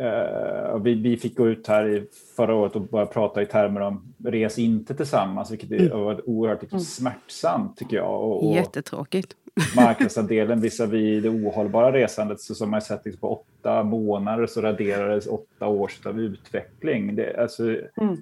Uh, 0.00 0.78
vi, 0.82 0.94
vi, 0.94 1.16
fick 1.16 1.36
gå 1.36 1.48
ut 1.48 1.66
här 1.66 1.88
i 1.88 2.04
förra 2.36 2.54
året 2.54 2.76
och 2.76 2.82
börja 2.82 3.06
prata 3.06 3.42
i 3.42 3.46
termer 3.46 3.80
om 3.80 4.14
res 4.24 4.58
inte 4.58 4.94
tillsammans, 4.94 5.50
vilket 5.50 5.70
mm. 5.70 5.98
var 5.98 6.28
oerhört 6.28 6.62
liksom, 6.62 6.76
mm. 6.76 6.84
smärtsamt 6.84 7.76
tycker 7.76 7.96
jag. 7.96 8.22
Och, 8.22 8.48
och 8.48 8.54
Jättetråkigt. 8.54 9.36
marknadsandelen 9.76 10.60
visavi 10.60 11.20
det 11.20 11.28
ohållbara 11.28 11.92
resandet, 11.92 12.40
så 12.40 12.54
som 12.54 12.70
man 12.70 12.82
sett 12.82 13.04
liksom, 13.04 13.20
på 13.20 13.32
åtta 13.32 13.82
månader 13.82 14.46
så 14.46 14.60
raderades 14.60 15.26
åtta 15.26 15.66
års 15.66 16.06
av 16.06 16.20
utveckling. 16.20 17.16
Det, 17.16 17.36
alltså, 17.40 17.62
mm. 18.00 18.16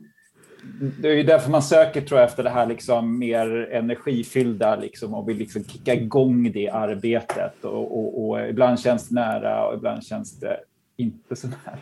det 1.00 1.08
är 1.08 1.14
ju 1.14 1.22
därför 1.22 1.50
man 1.50 1.62
söker 1.62 2.00
tror 2.00 2.20
jag 2.20 2.28
efter 2.28 2.42
det 2.42 2.50
här 2.50 2.66
liksom 2.66 3.18
mer 3.18 3.68
energifyllda 3.72 4.76
liksom 4.76 5.14
och 5.14 5.28
vill 5.28 5.36
liksom 5.36 5.64
kicka 5.64 5.94
igång 5.94 6.52
det 6.52 6.68
arbetet 6.68 7.64
och, 7.64 7.98
och, 7.98 8.28
och 8.28 8.48
ibland 8.48 8.80
känns 8.80 9.08
det 9.08 9.14
nära 9.14 9.66
och 9.66 9.74
ibland 9.74 10.04
känns 10.04 10.40
det 10.40 10.56
inte 10.96 11.36
så 11.36 11.46
nära. 11.46 11.78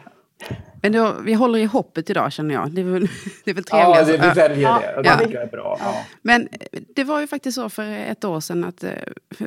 Men 0.82 0.92
då, 0.92 1.16
vi 1.24 1.32
håller 1.34 1.58
i 1.58 1.64
hoppet 1.64 2.10
idag 2.10 2.32
känner 2.32 2.54
jag. 2.54 2.70
Det 2.72 2.80
är 2.80 2.84
väl, 2.84 3.08
det 3.44 3.50
är 3.50 3.54
väl 3.54 3.64
Ja, 3.70 3.94
trevligast. 3.94 4.22
det, 4.22 4.28
vi 4.28 4.40
väljer 4.40 4.80
det. 4.80 4.96
och 4.96 5.02
Det 5.02 5.08
Ja. 5.08 5.18
tycker 5.18 5.34
jag 5.34 5.42
är 5.42 5.46
bra. 5.50 5.76
Ja. 5.80 6.04
Men 6.22 6.48
det 6.94 7.04
var 7.04 7.20
ju 7.20 7.26
faktiskt 7.26 7.54
så 7.54 7.68
för 7.68 7.82
ett 7.90 8.24
år 8.24 8.40
sedan 8.40 8.64
att 8.64 8.84
eh, 8.84 8.90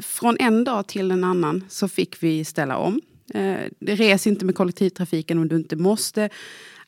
från 0.02 0.38
en 0.40 0.64
dag 0.64 0.88
till 0.88 1.12
en 1.12 1.24
annan 1.24 1.64
så 1.70 1.88
fick 1.88 2.24
vi 2.24 2.46
ställa 2.46 2.78
om. 2.78 3.02
Eh, 3.34 3.56
Res 3.80 4.28
inte 4.28 4.46
med 4.46 4.56
kollektivtrafiken 4.56 5.38
om 5.38 5.48
du 5.48 5.56
inte 5.56 5.76
måste. 5.76 6.30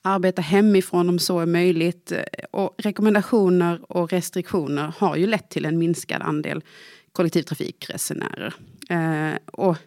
Arbeta 0.02 0.42
hemifrån 0.42 1.10
om 1.10 1.20
så 1.20 1.40
är 1.40 1.46
möjligt. 1.46 2.12
Eh, 2.12 2.20
Och 2.52 2.76
rekommendationer 2.78 3.92
och 3.92 4.12
restriktioner 4.12 4.94
har 4.98 5.16
ju 5.16 5.28
lett 5.28 5.50
till 5.50 5.66
en 5.66 5.78
minskad 5.78 6.22
andel 6.22 6.62
kollektivtrafikresenärer. 7.12 8.54
Eh, 8.90 9.38
Och 9.46 9.78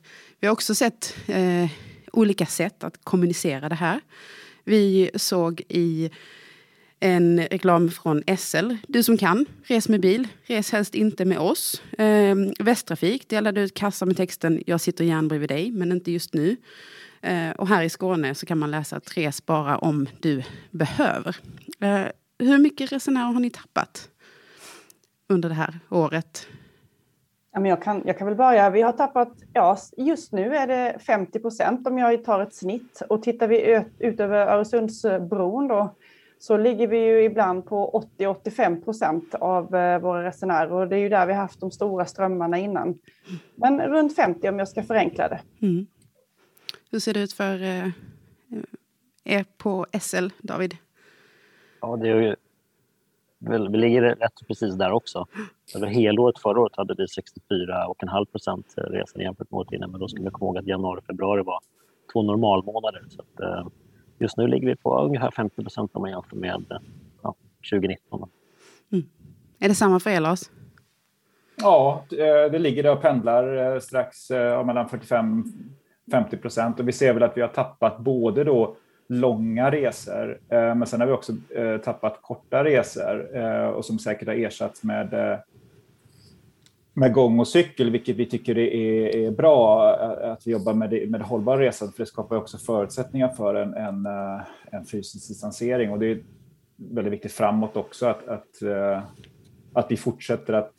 vi 0.40 0.46
har 0.46 0.52
också 0.52 0.74
sett 0.74 1.16
eh, 1.26 1.70
olika 2.12 2.46
sätt 2.46 2.84
att 2.84 3.04
kommunicera 3.04 3.68
det 3.68 3.74
här. 3.74 4.00
Vi 4.64 5.10
såg 5.14 5.62
i 5.68 6.10
en 7.00 7.40
reklam 7.40 7.90
från 7.90 8.22
SL. 8.38 8.74
Du 8.88 9.02
som 9.02 9.18
kan, 9.18 9.46
res 9.64 9.88
med 9.88 10.00
bil. 10.00 10.28
Res 10.42 10.72
helst 10.72 10.94
inte 10.94 11.24
med 11.24 11.38
oss. 11.38 11.82
Eh, 11.98 12.36
Västtrafik 12.58 13.28
delade 13.28 13.60
ut 13.60 13.74
kassar 13.74 14.06
med 14.06 14.16
texten 14.16 14.62
Jag 14.66 14.80
sitter 14.80 15.04
gärna 15.04 15.28
bredvid 15.28 15.48
dig, 15.48 15.70
men 15.70 15.92
inte 15.92 16.12
just 16.12 16.34
nu. 16.34 16.56
Eh, 17.22 17.50
och 17.50 17.68
här 17.68 17.82
i 17.82 17.88
Skåne 17.88 18.34
så 18.34 18.46
kan 18.46 18.58
man 18.58 18.70
läsa 18.70 18.96
att 18.96 19.16
res 19.16 19.46
bara 19.46 19.78
om 19.78 20.08
du 20.20 20.42
behöver. 20.70 21.36
Eh, 21.80 22.06
hur 22.38 22.58
mycket 22.58 22.92
resenärer 22.92 23.32
har 23.32 23.40
ni 23.40 23.50
tappat 23.50 24.08
under 25.28 25.48
det 25.48 25.54
här 25.54 25.80
året? 25.88 26.48
Ja, 27.52 27.60
men 27.60 27.70
jag, 27.70 27.82
kan, 27.82 28.02
jag 28.06 28.18
kan 28.18 28.26
väl 28.26 28.36
börja. 28.36 28.70
Vi 28.70 28.82
har 28.82 28.92
tappat, 28.92 29.32
ja, 29.52 29.78
just 29.96 30.32
nu 30.32 30.56
är 30.56 30.66
det 30.66 30.98
50 31.00 31.40
procent 31.40 31.86
om 31.86 31.98
jag 31.98 32.24
tar 32.24 32.40
ett 32.40 32.54
snitt. 32.54 33.02
Och 33.08 33.22
tittar 33.22 33.48
vi 33.48 33.62
ut, 33.62 33.86
ut 33.98 34.20
över 34.20 34.46
Öresundsbron 34.46 35.68
då, 35.68 35.94
så 36.38 36.56
ligger 36.56 36.86
vi 36.86 36.98
ju 36.98 37.24
ibland 37.24 37.66
på 37.66 38.06
80-85 38.18 38.84
procent 38.84 39.34
av 39.34 39.74
eh, 39.74 39.98
våra 39.98 40.24
resenärer. 40.24 40.72
Och 40.72 40.88
det 40.88 40.96
är 40.96 41.00
ju 41.00 41.08
där 41.08 41.26
vi 41.26 41.32
har 41.32 41.40
haft 41.40 41.60
de 41.60 41.70
stora 41.70 42.04
strömmarna 42.04 42.58
innan. 42.58 42.98
Men 43.54 43.80
runt 43.80 44.16
50 44.16 44.48
om 44.48 44.58
jag 44.58 44.68
ska 44.68 44.82
förenkla 44.82 45.28
det. 45.28 45.40
Mm. 45.62 45.86
Hur 46.90 46.98
ser 46.98 47.14
det 47.14 47.20
ut 47.20 47.32
för 47.32 47.62
eh, 47.62 47.88
er 49.24 49.44
på 49.58 49.86
SL, 50.00 50.28
David? 50.38 50.76
Ja, 51.80 51.96
det 51.96 52.08
är 52.08 52.20
ju, 52.20 52.36
vi 53.40 53.78
ligger 53.78 54.02
rätt 54.02 54.46
precis 54.48 54.74
där 54.74 54.92
också. 54.92 55.26
Över 55.76 55.86
helåret 55.86 56.38
förra 56.38 56.60
året 56.60 56.76
hade 56.76 56.94
vi 56.98 57.04
64,5 57.04 58.24
procent 58.24 58.74
resor 58.76 59.22
jämfört 59.22 59.50
med 59.50 59.58
året 59.58 59.72
innan. 59.72 59.90
Men 59.90 60.00
då 60.00 60.08
ska 60.08 60.22
vi 60.22 60.30
komma 60.30 60.48
ihåg 60.48 60.58
att 60.58 60.66
januari 60.66 61.00
och 61.00 61.04
februari 61.04 61.42
var 61.42 61.58
två 62.12 62.22
normalmånader. 62.22 63.02
Så 63.08 63.22
att, 63.22 63.40
eh, 63.40 63.66
just 64.18 64.36
nu 64.36 64.46
ligger 64.46 64.66
vi 64.66 64.76
på 64.76 64.98
ungefär 64.98 65.30
50 65.30 65.62
procent 65.62 65.90
om 65.94 66.02
man 66.02 66.10
jämför 66.10 66.36
med 66.36 66.64
eh, 66.70 66.78
ja, 67.22 67.34
2019. 67.70 68.30
Är 69.60 69.68
det 69.68 69.74
samma 69.74 70.00
för 70.00 70.10
er, 70.10 70.20
Lars? 70.20 70.40
Ja, 71.56 72.04
eh, 72.10 72.50
det 72.52 72.58
ligger 72.58 72.82
där 72.82 72.92
och 72.92 73.02
pendlar 73.02 73.74
eh, 73.74 73.80
strax 73.80 74.30
eh, 74.30 74.64
mellan 74.64 74.88
45-50 74.88 76.36
procent 76.40 76.80
och 76.80 76.88
vi 76.88 76.92
ser 76.92 77.14
väl 77.14 77.22
att 77.22 77.36
vi 77.36 77.40
har 77.40 77.48
tappat 77.48 77.98
både 77.98 78.44
då 78.44 78.76
långa 79.10 79.70
resor, 79.70 80.40
eh, 80.48 80.74
men 80.74 80.86
sen 80.86 81.00
har 81.00 81.06
vi 81.06 81.12
också 81.12 81.32
eh, 81.54 81.78
tappat 81.78 82.18
korta 82.22 82.64
resor 82.64 83.36
eh, 83.36 83.66
och 83.66 83.84
som 83.84 83.98
säkert 83.98 84.28
har 84.28 84.34
ersatts 84.34 84.82
med 84.82 85.14
eh, 85.14 85.38
med 86.94 87.12
gång 87.12 87.40
och 87.40 87.48
cykel, 87.48 87.90
vilket 87.90 88.16
vi 88.16 88.26
tycker 88.26 88.58
är, 88.58 89.16
är 89.16 89.30
bra 89.30 89.88
eh, 90.00 90.32
att 90.32 90.46
vi 90.46 90.52
jobbar 90.52 90.74
med 90.74 90.90
det, 90.90 91.10
med 91.10 91.20
det 91.20 91.24
hållbara 91.24 91.60
resandet, 91.60 91.96
för 91.96 92.02
det 92.02 92.06
skapar 92.06 92.36
också 92.36 92.58
förutsättningar 92.58 93.28
för 93.28 93.54
en, 93.54 93.74
en, 93.74 94.06
eh, 94.06 94.40
en 94.72 94.84
fysisk 94.84 95.28
distansering. 95.28 95.90
Och 95.90 95.98
det 95.98 96.06
är 96.06 96.22
väldigt 96.76 97.12
viktigt 97.12 97.32
framåt 97.32 97.76
också 97.76 98.06
att, 98.06 98.28
att, 98.28 98.62
eh, 98.62 99.02
att 99.72 99.90
vi 99.90 99.96
fortsätter 99.96 100.52
att 100.52 100.74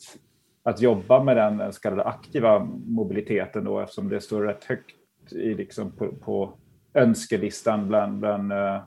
att 0.64 0.82
jobba 0.82 1.24
med 1.24 1.38
den 1.38 1.74
så 1.74 1.82
kallade 1.82 2.04
aktiva 2.04 2.68
mobiliteten 2.86 3.64
då, 3.64 3.80
eftersom 3.80 4.10
det 4.10 4.22
står 4.22 4.42
rätt 4.42 4.64
högt 4.64 4.96
i, 5.32 5.54
liksom 5.54 5.92
på, 5.92 6.08
på 6.08 6.54
önskelistan 6.94 7.88
bland, 7.88 8.20
bland 8.20 8.52
uh, 8.54 8.84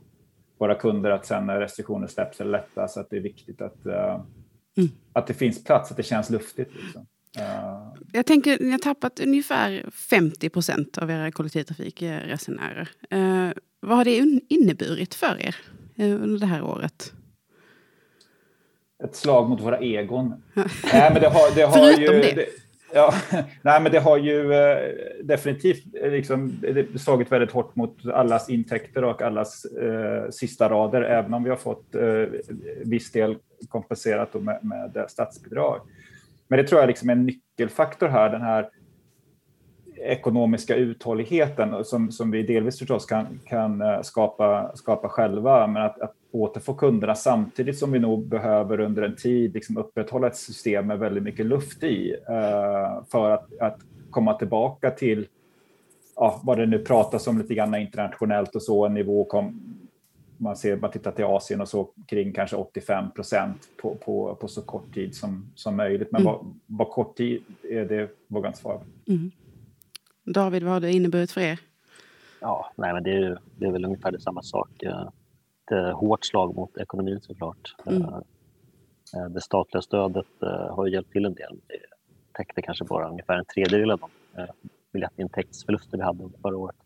våra 0.58 0.74
kunder 0.74 1.10
att 1.10 1.26
sen 1.26 1.46
när 1.46 1.60
restriktioner 1.60 2.06
släpps 2.06 2.40
eller 2.40 2.50
lättas, 2.50 2.96
att 2.96 3.10
det 3.10 3.16
är 3.16 3.20
viktigt 3.20 3.60
att, 3.60 3.86
uh, 3.86 4.24
Mm. 4.76 4.90
att 5.12 5.26
det 5.26 5.34
finns 5.34 5.64
plats, 5.64 5.90
att 5.90 5.96
det 5.96 6.02
känns 6.02 6.30
luftigt. 6.30 6.70
Liksom. 6.74 7.06
Uh, 7.38 7.94
Jag 8.12 8.26
tänker, 8.26 8.58
ni 8.60 8.70
har 8.70 8.78
tappat 8.78 9.20
ungefär 9.20 9.90
50 10.10 10.48
procent 10.48 10.98
av 10.98 11.10
era 11.10 11.32
kollektivtrafikresenärer. 11.32 12.88
Vad 13.80 13.96
har 13.96 14.04
det 14.04 14.40
inneburit 14.48 15.14
för 15.14 15.36
er 15.40 15.56
under 15.96 16.40
det 16.40 16.46
här 16.46 16.62
året? 16.62 17.12
ett 19.04 19.16
slag 19.16 19.48
mot 19.48 19.60
våra 19.60 19.78
egon. 19.78 20.34
Nej, 20.54 21.10
men 21.12 21.22
det 21.22 21.28
har, 21.28 21.54
det 21.54 21.62
har 21.62 21.72
Förutom 21.94 22.14
ju, 22.14 22.20
det 22.20 22.46
ja, 22.94 23.14
nej, 23.62 23.82
men 23.82 23.92
det 23.92 23.98
har 23.98 24.16
ju 24.16 24.54
eh, 24.54 24.78
definitivt 25.22 25.84
eh, 26.02 26.10
liksom, 26.10 26.52
slagit 26.96 27.32
väldigt 27.32 27.52
hårt 27.52 27.76
mot 27.76 28.06
allas 28.06 28.50
intäkter 28.50 29.04
och 29.04 29.22
allas 29.22 29.64
eh, 29.64 30.30
sista 30.30 30.68
rader, 30.68 31.02
även 31.02 31.34
om 31.34 31.44
vi 31.44 31.50
har 31.50 31.56
fått 31.56 31.94
eh, 31.94 32.24
viss 32.84 33.12
del 33.12 33.36
kompenserat 33.68 34.34
med, 34.34 34.58
med 34.62 35.04
statsbidrag. 35.08 35.80
Men 36.48 36.56
det 36.56 36.64
tror 36.64 36.80
jag 36.80 36.88
liksom 36.88 37.08
är 37.08 37.12
en 37.12 37.26
nyckelfaktor 37.26 38.08
här, 38.08 38.30
den 38.30 38.42
här 38.42 38.68
ekonomiska 40.04 40.76
uthålligheten 40.76 41.84
som, 41.84 42.12
som 42.12 42.30
vi 42.30 42.42
delvis 42.42 42.78
förstås 42.78 43.06
kan, 43.06 43.40
kan 43.44 43.80
eh, 43.80 44.02
skapa, 44.02 44.72
skapa 44.74 45.08
själva, 45.08 45.66
men 45.66 45.82
att, 45.82 46.00
att 46.00 46.14
återfå 46.30 46.74
kunderna 46.74 47.14
samtidigt 47.14 47.78
som 47.78 47.92
vi 47.92 47.98
nog 47.98 48.26
behöver 48.26 48.80
under 48.80 49.02
en 49.02 49.16
tid 49.16 49.54
liksom 49.54 49.76
upprätthålla 49.76 50.26
ett 50.26 50.36
system 50.36 50.86
med 50.86 50.98
väldigt 50.98 51.22
mycket 51.22 51.46
luft 51.46 51.82
i 51.82 52.16
eh, 52.28 53.04
för 53.10 53.30
att, 53.30 53.58
att 53.60 53.78
komma 54.10 54.34
tillbaka 54.34 54.90
till 54.90 55.26
ja, 56.16 56.40
vad 56.44 56.58
det 56.58 56.66
nu 56.66 56.78
pratas 56.78 57.26
om 57.26 57.38
lite 57.38 57.54
grann 57.54 57.74
internationellt 57.74 58.54
och 58.54 58.62
så, 58.62 58.86
en 58.86 58.94
nivå 58.94 59.24
kom, 59.24 59.60
man 60.36 60.56
ser, 60.56 60.76
man 60.76 60.90
tittar 60.90 61.12
till 61.12 61.24
Asien 61.24 61.60
och 61.60 61.68
så 61.68 61.88
kring 62.06 62.32
kanske 62.32 62.56
85 62.56 63.10
procent 63.10 63.68
på, 63.82 63.94
på, 63.94 64.34
på 64.34 64.48
så 64.48 64.62
kort 64.62 64.94
tid 64.94 65.14
som, 65.14 65.46
som 65.54 65.76
möjligt. 65.76 66.12
Men 66.12 66.20
Mm. 66.22 66.32
vad, 66.32 66.54
vad 66.66 66.88
kort 66.88 67.16
tid 67.16 67.42
är 67.70 67.84
det 67.84 68.08
vågar 68.26 68.46
jag 68.46 68.50
inte 68.50 68.60
svara 68.60 68.78
på. 68.78 69.12
Mm. 69.12 69.30
David, 70.24 70.62
vad 70.62 70.72
har 70.72 70.80
det 70.80 70.92
inneburit 70.92 71.30
för 71.30 71.40
er? 71.40 71.60
Ja, 72.40 72.72
nej, 72.76 72.92
men 72.92 73.02
det 73.02 73.16
är, 73.16 73.38
det 73.56 73.66
är 73.66 73.72
väl 73.72 73.84
ungefär 73.84 74.12
det 74.12 74.20
samma 74.20 74.42
sak. 74.42 74.82
Ett 74.82 75.72
eh, 75.72 75.98
hårt 75.98 76.24
slag 76.24 76.56
mot 76.56 76.76
ekonomin 76.76 77.20
såklart. 77.20 77.74
Mm. 77.86 78.02
Eh, 78.02 78.18
eh, 79.16 79.28
Det 79.30 79.40
statliga 79.40 79.82
stödet 79.82 80.26
har 80.70 80.86
ju 80.86 80.92
hjälpt 80.92 81.12
till 81.12 81.24
en 81.24 81.34
del. 81.34 81.60
Det 81.68 81.78
täckte 82.32 82.62
kanske 82.62 82.84
bara 82.84 83.08
ungefär 83.08 83.38
en 83.38 83.44
tredjedel 83.44 83.90
av 83.90 83.98
de 83.98 84.08
biljettintäktsförluster 84.92 85.98
vi 85.98 86.04
hade 86.04 86.30
förra 86.42 86.56
året. 86.56 86.76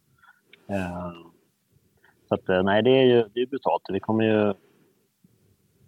Så 2.28 2.35
att, 2.35 2.64
nej, 2.64 2.83
det 2.83 2.90
är 2.90 3.04
ju 3.04 3.28
det 3.35 3.40
är 3.40 3.47
brutalt. 3.47 3.83
Vi 3.92 4.00
kommer 4.00 4.25
ju 4.25 4.54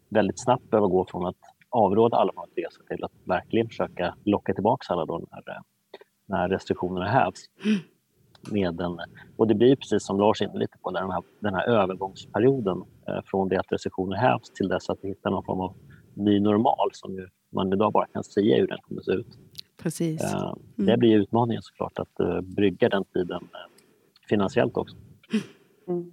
väldigt 0.08 0.40
snabbt 0.40 0.70
behöva 0.70 0.86
gå 0.86 1.06
från 1.10 1.26
att 1.26 1.36
avråda 1.68 2.16
alla 2.16 2.32
från 2.32 2.44
att 2.44 2.58
resa 2.58 2.82
till 2.88 3.04
att 3.04 3.12
verkligen 3.24 3.66
försöka 3.68 4.14
locka 4.24 4.54
tillbaka 4.54 4.92
alla 4.92 5.04
då 5.04 5.18
när, 5.18 5.42
när 6.30 6.48
restriktionerna 6.48 7.06
hävs. 7.06 7.44
Med 8.50 8.80
en, 8.80 8.96
och 9.36 9.46
det 9.46 9.54
blir 9.54 9.76
precis 9.76 10.06
som 10.06 10.18
Lars 10.20 10.42
är 10.42 10.46
inne 10.46 10.58
lite 10.58 10.78
på, 10.78 10.90
där 10.90 11.00
den 11.00 11.10
här, 11.10 11.22
den 11.40 11.54
här 11.54 11.68
övergångsperioden 11.68 12.82
eh, 13.08 13.20
från 13.26 13.48
det 13.48 13.56
att 13.60 13.72
restriktioner 13.72 14.16
hävs 14.16 14.50
till 14.50 14.68
dess 14.68 14.90
att 14.90 14.98
vi 15.02 15.08
hittar 15.08 15.30
någon 15.30 15.44
form 15.44 15.60
av 15.60 15.74
ny 16.14 16.40
normal 16.40 16.90
som 16.92 17.14
ju 17.14 17.28
man 17.52 17.72
idag 17.72 17.92
bara 17.92 18.06
kan 18.06 18.24
säga 18.24 18.56
hur 18.56 18.66
den 18.66 18.78
kommer 18.82 19.00
att 19.00 19.04
se 19.04 19.12
ut. 19.12 19.26
Precis. 19.82 20.22
Eh, 20.34 20.54
Det 20.76 20.96
blir 20.96 21.16
utmaningen 21.16 21.62
såklart 21.62 21.98
att 21.98 22.20
eh, 22.20 22.40
brygga 22.40 22.88
den 22.88 23.04
tiden 23.04 23.42
eh, 23.42 23.58
finansiellt 24.28 24.76
också. 24.76 24.96
Mm. 25.88 26.10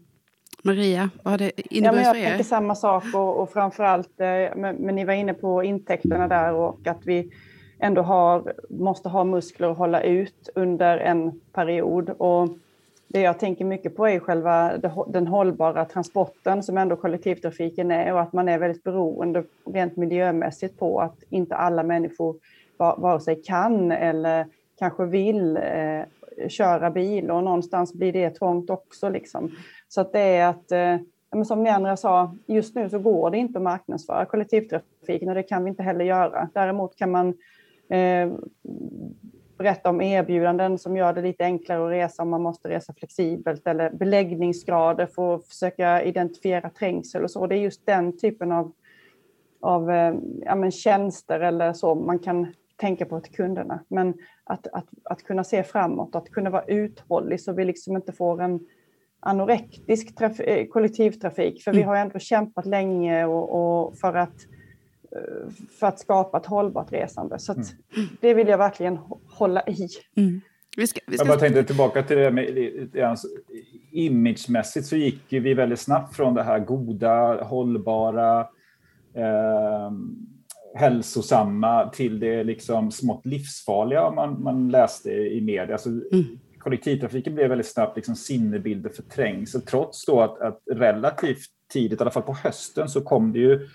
Maria, 0.63 1.09
vad 1.23 1.31
har 1.33 1.37
det 1.37 1.51
Ja, 1.55 1.63
men 1.71 1.77
inneburit 1.77 2.05
jag 2.05 2.15
för 2.15 2.21
er? 2.21 2.27
tänker 2.29 2.43
samma 2.43 2.75
sak 2.75 3.03
och, 3.13 3.41
och 3.41 3.49
framförallt, 3.49 4.19
eh, 4.19 4.27
men, 4.55 4.75
men 4.75 4.95
ni 4.95 5.05
var 5.05 5.13
inne 5.13 5.33
på 5.33 5.63
intäkterna 5.63 6.27
där 6.27 6.53
och 6.53 6.87
att 6.87 7.05
vi 7.05 7.31
ändå 7.79 8.01
har, 8.01 8.53
måste 8.69 9.09
ha 9.09 9.23
muskler 9.23 9.71
att 9.71 9.77
hålla 9.77 10.01
ut 10.01 10.49
under 10.55 10.97
en 10.97 11.41
period. 11.53 12.09
Och 12.09 12.49
det 13.07 13.21
jag 13.21 13.39
tänker 13.39 13.65
mycket 13.65 13.95
på 13.95 14.07
är 14.07 14.19
själva 14.19 14.77
den 15.07 15.27
hållbara 15.27 15.85
transporten 15.85 16.63
som 16.63 16.77
ändå 16.77 16.95
kollektivtrafiken 16.95 17.91
är 17.91 18.13
och 18.13 18.21
att 18.21 18.33
man 18.33 18.49
är 18.49 18.57
väldigt 18.57 18.83
beroende 18.83 19.43
rent 19.65 19.97
miljömässigt 19.97 20.79
på 20.79 21.01
att 21.01 21.23
inte 21.29 21.55
alla 21.55 21.83
människor 21.83 22.35
vare 22.77 23.19
sig 23.19 23.35
kan 23.43 23.91
eller 23.91 24.45
kanske 24.79 25.05
vill 25.05 25.57
eh, 25.57 26.03
köra 26.47 26.89
bil 26.89 27.31
och 27.31 27.43
någonstans 27.43 27.93
blir 27.93 28.13
det 28.13 28.29
trångt 28.29 28.69
också. 28.69 29.09
Liksom. 29.09 29.51
Så 29.87 30.01
att 30.01 30.13
det 30.13 30.19
är 30.19 30.47
att 30.47 30.71
eh, 30.71 31.43
som 31.43 31.63
ni 31.63 31.69
andra 31.69 31.97
sa, 31.97 32.35
just 32.45 32.75
nu 32.75 32.89
så 32.89 32.99
går 32.99 33.31
det 33.31 33.37
inte 33.37 33.59
att 33.59 33.63
marknadsföra 33.63 34.25
kollektivtrafiken 34.25 35.29
och 35.29 35.35
det 35.35 35.43
kan 35.43 35.63
vi 35.63 35.69
inte 35.69 35.83
heller 35.83 36.05
göra. 36.05 36.49
Däremot 36.53 36.95
kan 36.95 37.11
man 37.11 37.33
eh, 37.89 38.31
berätta 39.57 39.89
om 39.89 40.01
erbjudanden 40.01 40.77
som 40.77 40.97
gör 40.97 41.13
det 41.13 41.21
lite 41.21 41.43
enklare 41.43 41.85
att 41.85 41.91
resa 41.91 42.23
om 42.23 42.29
man 42.29 42.41
måste 42.41 42.69
resa 42.69 42.93
flexibelt 42.93 43.67
eller 43.67 43.89
beläggningsgrader 43.89 45.05
för 45.05 45.35
att 45.35 45.47
försöka 45.47 46.03
identifiera 46.03 46.69
trängsel 46.69 47.23
och 47.23 47.31
så. 47.31 47.47
Det 47.47 47.55
är 47.55 47.59
just 47.59 47.85
den 47.85 48.17
typen 48.17 48.51
av, 48.51 48.71
av 49.61 49.91
eh, 49.91 50.15
ja, 50.45 50.55
men 50.55 50.71
tjänster 50.71 51.39
eller 51.39 51.73
så 51.73 51.95
man 51.95 52.19
kan 52.19 52.53
tänka 52.75 53.05
på 53.05 53.19
till 53.19 53.33
kunderna. 53.33 53.79
Men 53.87 54.13
att, 54.43 54.67
att, 54.67 54.87
att 55.03 55.23
kunna 55.23 55.43
se 55.43 55.63
framåt, 55.63 56.15
att 56.15 56.29
kunna 56.29 56.49
vara 56.49 56.63
uthållig 56.63 57.41
så 57.41 57.53
vi 57.53 57.65
liksom 57.65 57.95
inte 57.95 58.11
får 58.11 58.41
en 58.41 58.59
anorektisk 59.19 60.21
eh, 60.21 60.67
kollektivtrafik. 60.67 61.63
För 61.63 61.71
vi 61.71 61.77
mm. 61.77 61.87
har 61.87 61.95
ändå 61.95 62.19
kämpat 62.19 62.65
länge 62.65 63.25
och, 63.25 63.85
och 63.85 63.97
för, 63.97 64.13
att, 64.13 64.35
för 65.79 65.87
att 65.87 65.99
skapa 65.99 66.37
ett 66.37 66.45
hållbart 66.45 66.93
resande. 66.93 67.39
Så 67.39 67.53
mm. 67.53 67.65
det 68.21 68.33
vill 68.33 68.47
jag 68.47 68.57
verkligen 68.57 68.99
hålla 69.29 69.61
i. 69.67 69.87
Mm. 70.17 70.41
Vi 70.77 70.87
ska, 70.87 70.99
vi 71.07 71.17
ska... 71.17 71.25
Jag 71.25 71.27
bara 71.27 71.39
tänkte 71.39 71.63
tillbaka 71.63 72.03
till 72.03 72.17
det 72.17 72.31
med 72.31 72.75
imagemässigt 73.91 74.85
så 74.85 74.95
gick 74.95 75.23
vi 75.29 75.53
väldigt 75.53 75.79
snabbt 75.79 76.15
från 76.15 76.33
det 76.33 76.43
här 76.43 76.59
goda, 76.59 77.43
hållbara, 77.43 78.39
eh, 79.13 79.91
hälsosamma 80.75 81.89
till 81.89 82.19
det 82.19 82.43
liksom 82.43 82.91
smått 82.91 83.25
livsfarliga 83.25 84.11
man, 84.11 84.43
man 84.43 84.69
läste 84.69 85.11
i 85.11 85.41
media. 85.41 85.73
Alltså, 85.73 85.89
mm 85.89 86.39
kollektivtrafiken 86.67 87.35
blev 87.35 87.49
väldigt 87.49 87.71
snabbt 87.71 87.95
liksom 87.95 88.15
sinnebilder 88.15 88.89
för 88.89 89.03
trängsel, 89.03 89.61
trots 89.61 90.05
då 90.05 90.21
att, 90.21 90.41
att 90.41 90.61
relativt 90.71 91.47
tidigt, 91.73 91.99
i 91.99 92.01
alla 92.01 92.11
fall 92.11 92.23
på 92.23 92.33
hösten, 92.33 92.89
så 92.89 93.01
kom 93.01 93.33
det 93.33 93.39
ju 93.39 93.67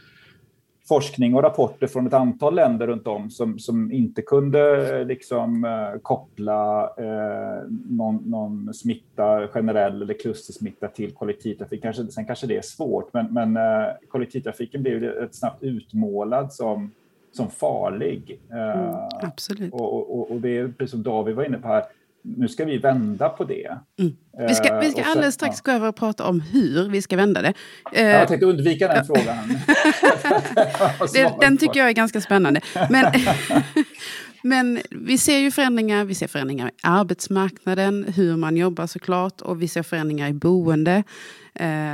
forskning 0.88 1.34
och 1.34 1.42
rapporter 1.42 1.86
från 1.86 2.06
ett 2.06 2.12
antal 2.12 2.54
länder 2.54 2.86
runt 2.86 3.06
om 3.06 3.30
som, 3.30 3.58
som 3.58 3.92
inte 3.92 4.22
kunde 4.22 5.04
liksom, 5.04 5.64
eh, 5.64 6.00
koppla 6.02 6.84
eh, 6.98 7.68
någon, 7.88 8.16
någon 8.16 8.74
smitta, 8.74 9.48
generell 9.48 10.02
eller 10.02 10.14
klustersmitta 10.14 10.88
till 10.88 11.12
kollektivtrafik. 11.12 11.82
Kanske, 11.82 12.06
sen 12.06 12.24
kanske 12.24 12.46
det 12.46 12.56
är 12.56 12.62
svårt, 12.62 13.12
men, 13.12 13.34
men 13.34 13.56
eh, 13.56 13.88
kollektivtrafiken 14.08 14.82
blev 14.82 15.04
ett 15.04 15.34
snabbt 15.34 15.62
utmålad 15.62 16.52
som, 16.52 16.90
som 17.32 17.50
farlig. 17.50 18.40
Eh, 18.50 18.80
mm, 18.80 18.94
absolut. 19.22 19.72
Och, 19.72 20.18
och, 20.18 20.30
och, 20.30 20.40
det 20.40 20.58
är 20.58 20.68
precis 20.68 20.90
som 20.90 21.02
David 21.02 21.34
var 21.34 21.44
inne 21.44 21.58
på 21.58 21.68
här, 21.68 21.84
nu 22.22 22.48
ska 22.48 22.64
vi 22.64 22.78
vända 22.78 23.28
på 23.28 23.44
det. 23.44 23.78
Mm. 23.98 24.12
Vi 24.48 24.54
ska, 24.54 24.80
vi 24.80 24.90
ska 24.90 25.00
eh, 25.00 25.04
sen, 25.04 25.12
alldeles 25.12 25.34
strax 25.34 25.62
ja. 25.64 25.72
gå 25.72 25.76
över 25.76 25.88
och 25.88 25.96
prata 25.96 26.24
om 26.24 26.40
hur 26.40 26.88
vi 26.88 27.02
ska 27.02 27.16
vända 27.16 27.42
det. 27.42 27.54
Jag 27.92 28.28
tänkte 28.28 28.46
undvika 28.46 28.88
den 28.88 29.04
frågan. 29.04 29.38
den, 31.14 31.32
den 31.40 31.56
tycker 31.58 31.80
jag 31.80 31.88
är 31.88 31.92
ganska 31.92 32.20
spännande. 32.20 32.60
Men, 32.90 33.12
men 34.42 34.80
vi 34.90 35.18
ser 35.18 35.38
ju 35.38 35.50
förändringar. 35.50 36.04
Vi 36.04 36.14
ser 36.14 36.26
förändringar 36.26 36.68
i 36.68 36.72
arbetsmarknaden, 36.82 38.04
hur 38.16 38.36
man 38.36 38.56
jobbar 38.56 38.86
såklart. 38.86 39.40
Och 39.40 39.62
vi 39.62 39.68
ser 39.68 39.82
förändringar 39.82 40.28
i 40.28 40.32
boende. 40.32 41.04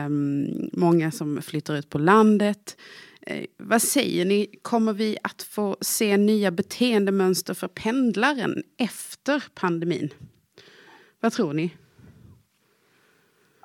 Um, 0.06 0.70
många 0.72 1.10
som 1.10 1.42
flyttar 1.42 1.76
ut 1.76 1.90
på 1.90 1.98
landet. 1.98 2.76
Eh, 3.20 3.44
vad 3.56 3.82
säger 3.82 4.24
ni, 4.24 4.46
kommer 4.62 4.92
vi 4.92 5.18
att 5.22 5.42
få 5.42 5.76
se 5.80 6.16
nya 6.16 6.50
beteendemönster 6.50 7.54
för 7.54 7.68
pendlaren 7.68 8.62
efter 8.78 9.44
pandemin? 9.54 10.10
Vad 11.20 11.32
tror 11.32 11.52
ni? 11.52 11.74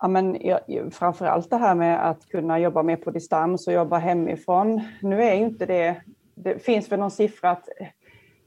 Ja, 0.02 0.08
men, 0.08 0.38
framför 0.92 1.26
allt 1.26 1.50
det 1.50 1.58
här 1.58 1.76
med 1.76 2.10
att 2.10 2.30
kunna 2.30 2.60
jobba 2.60 2.84
mer 2.84 2.96
på 2.96 3.12
distans 3.12 3.68
och 3.68 3.74
jobba 3.74 3.98
hemifrån. 3.98 4.82
Nu 5.02 5.24
är 5.24 5.36
ju 5.36 5.46
inte 5.46 5.66
det, 5.66 6.02
det 6.36 6.66
finns 6.66 6.92
väl 6.92 7.00
någon 7.00 7.12
siffra 7.12 7.50
att 7.50 7.70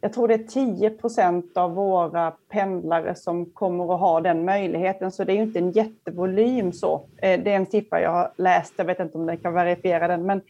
jag 0.00 0.12
tror 0.12 0.28
det 0.28 0.34
är 0.34 0.38
10 0.38 0.90
procent 0.90 1.56
av 1.56 1.74
våra 1.74 2.30
pendlare 2.30 3.14
som 3.14 3.46
kommer 3.46 3.94
att 3.94 4.00
ha 4.00 4.20
den 4.20 4.44
möjligheten, 4.44 5.12
så 5.12 5.24
det 5.24 5.32
är 5.32 5.36
ju 5.36 5.42
inte 5.42 5.58
en 5.58 5.70
jättevolym 5.70 6.72
så. 6.72 7.08
Eh, 7.16 7.40
det 7.40 7.52
är 7.52 7.56
en 7.56 7.66
siffra 7.66 8.00
jag 8.00 8.10
har 8.10 8.32
läst, 8.36 8.74
jag 8.76 8.84
vet 8.84 9.00
inte 9.00 9.18
om 9.18 9.26
den 9.26 9.38
kan 9.38 9.54
verifiera 9.54 10.08
den, 10.08 10.26
men 10.26 10.40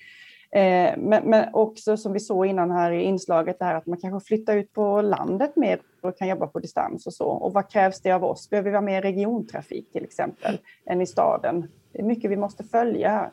Eh, 0.51 0.95
men, 0.97 1.31
men, 1.31 1.55
också 1.55 1.97
som 1.97 2.13
vi 2.13 2.21
såg 2.21 2.47
innan 2.47 2.71
här 2.71 2.93
i 2.93 3.03
inslaget, 3.03 3.59
det 3.59 3.65
här 3.65 3.75
att 3.75 3.87
man 3.87 3.99
kanske 4.01 4.27
flyttar 4.27 4.57
ut 4.57 4.73
på 4.73 5.01
landet 5.03 5.57
mer 5.57 5.79
och 6.01 6.19
kan 6.19 6.29
jobba 6.29 6.47
på 6.47 6.59
distans 6.59 7.07
och 7.07 7.13
så. 7.13 7.27
Och 7.27 7.53
vad 7.53 7.71
krävs 7.71 8.01
det 8.01 8.13
av 8.13 8.25
oss? 8.25 8.51
Behöver 8.51 8.71
vi 8.71 8.73
vara 8.73 8.81
mer 8.81 9.03
regiontrafik 9.03 9.93
till 9.93 10.05
exempel 10.05 10.59
än 10.87 11.01
i 11.01 11.07
staden? 11.07 11.69
Det 11.93 11.99
är 11.99 12.05
mycket 12.05 12.31
vi 12.31 12.37
måste 12.37 12.65
följa 12.65 13.09
här. 13.09 13.31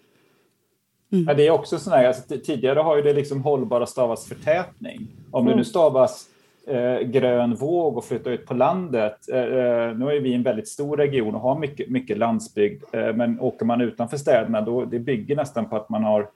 Mm. 1.12 1.26
Ja, 1.28 1.34
det 1.34 1.48
är 1.48 1.52
också 1.52 1.80
sådär, 1.80 2.08
alltså, 2.08 2.38
tidigare 2.38 2.80
har 2.80 2.96
ju 2.96 3.02
det 3.02 3.14
liksom 3.14 3.42
hållbara 3.42 3.86
stavats 3.86 4.28
förtätning. 4.28 5.08
Om 5.32 5.42
mm. 5.42 5.52
det 5.52 5.58
nu 5.58 5.64
stavas 5.64 6.30
eh, 6.68 7.00
grön 7.00 7.56
våg 7.56 7.98
och 7.98 8.06
flytta 8.06 8.30
ut 8.30 8.46
på 8.46 8.54
landet. 8.54 9.18
Eh, 9.32 9.40
eh, 9.40 9.98
nu 9.98 10.06
är 10.06 10.22
vi 10.22 10.34
en 10.34 10.44
väldigt 10.44 10.68
stor 10.68 10.98
region 10.98 11.36
och 11.36 11.42
har 11.42 11.60
mycket, 11.60 11.90
mycket 11.90 12.18
landsbygd, 12.18 12.84
eh, 12.92 13.14
men 13.14 13.40
åker 13.40 13.66
man 13.66 13.82
utanför 13.82 14.18
städerna 14.18 14.62
då 14.62 14.86
det 14.86 15.00
bygger 15.00 15.36
nästan 15.36 15.70
på 15.70 15.76
att 15.76 15.90
man 15.90 16.04
har 16.04 16.30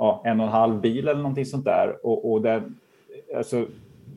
ja, 0.00 0.22
en 0.24 0.40
och 0.40 0.46
en 0.46 0.52
halv 0.52 0.80
bil 0.80 1.08
eller 1.08 1.22
någonting 1.22 1.46
sånt 1.46 1.64
där. 1.64 2.06
Och, 2.06 2.32
och 2.32 2.42
där, 2.42 2.62
alltså, 3.36 3.66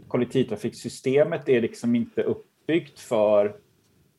kollektivtrafiksystemet 0.07 1.49
är 1.49 1.61
liksom 1.61 1.95
inte 1.95 2.23
uppbyggt 2.23 2.99
för... 2.99 3.45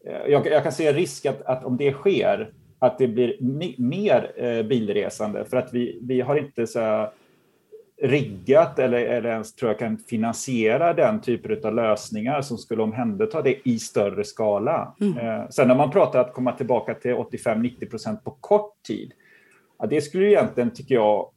Eh, 0.06 0.26
jag, 0.28 0.46
jag 0.46 0.62
kan 0.62 0.72
se 0.72 0.92
risk 0.92 1.26
att, 1.26 1.42
att, 1.42 1.64
om 1.64 1.76
det 1.76 1.92
sker, 1.92 2.52
att 2.78 2.98
det 2.98 3.08
blir 3.08 3.36
mer 3.78 4.32
eh, 4.36 4.62
bilresande 4.62 5.44
för 5.44 5.56
att 5.56 5.74
vi, 5.74 5.98
vi 6.02 6.20
har 6.20 6.36
inte 6.36 6.66
så 6.66 7.08
riggat 8.02 8.78
eller, 8.78 8.98
eller 8.98 9.30
ens 9.30 9.54
tror 9.54 9.70
jag 9.70 9.78
kan 9.78 9.98
finansiera 9.98 10.94
den 10.94 11.20
typen 11.20 11.64
av 11.64 11.74
lösningar 11.74 12.42
som 12.42 12.58
skulle 12.58 12.82
omhänderta 12.82 13.42
det 13.42 13.68
i 13.68 13.78
större 13.78 14.24
skala. 14.24 14.94
Mm. 15.00 15.18
Eh, 15.18 15.48
sen 15.48 15.68
när 15.68 15.74
man 15.74 15.90
pratar 15.90 16.20
att 16.20 16.34
komma 16.34 16.52
tillbaka 16.52 16.94
till 16.94 17.14
85-90 17.14 17.90
procent 17.90 18.24
på 18.24 18.30
kort 18.30 18.82
tid, 18.86 19.12
ja, 19.78 19.86
det 19.86 20.00
skulle 20.00 20.26
egentligen, 20.26 20.70
tycker 20.70 20.94
jag, 20.94 21.30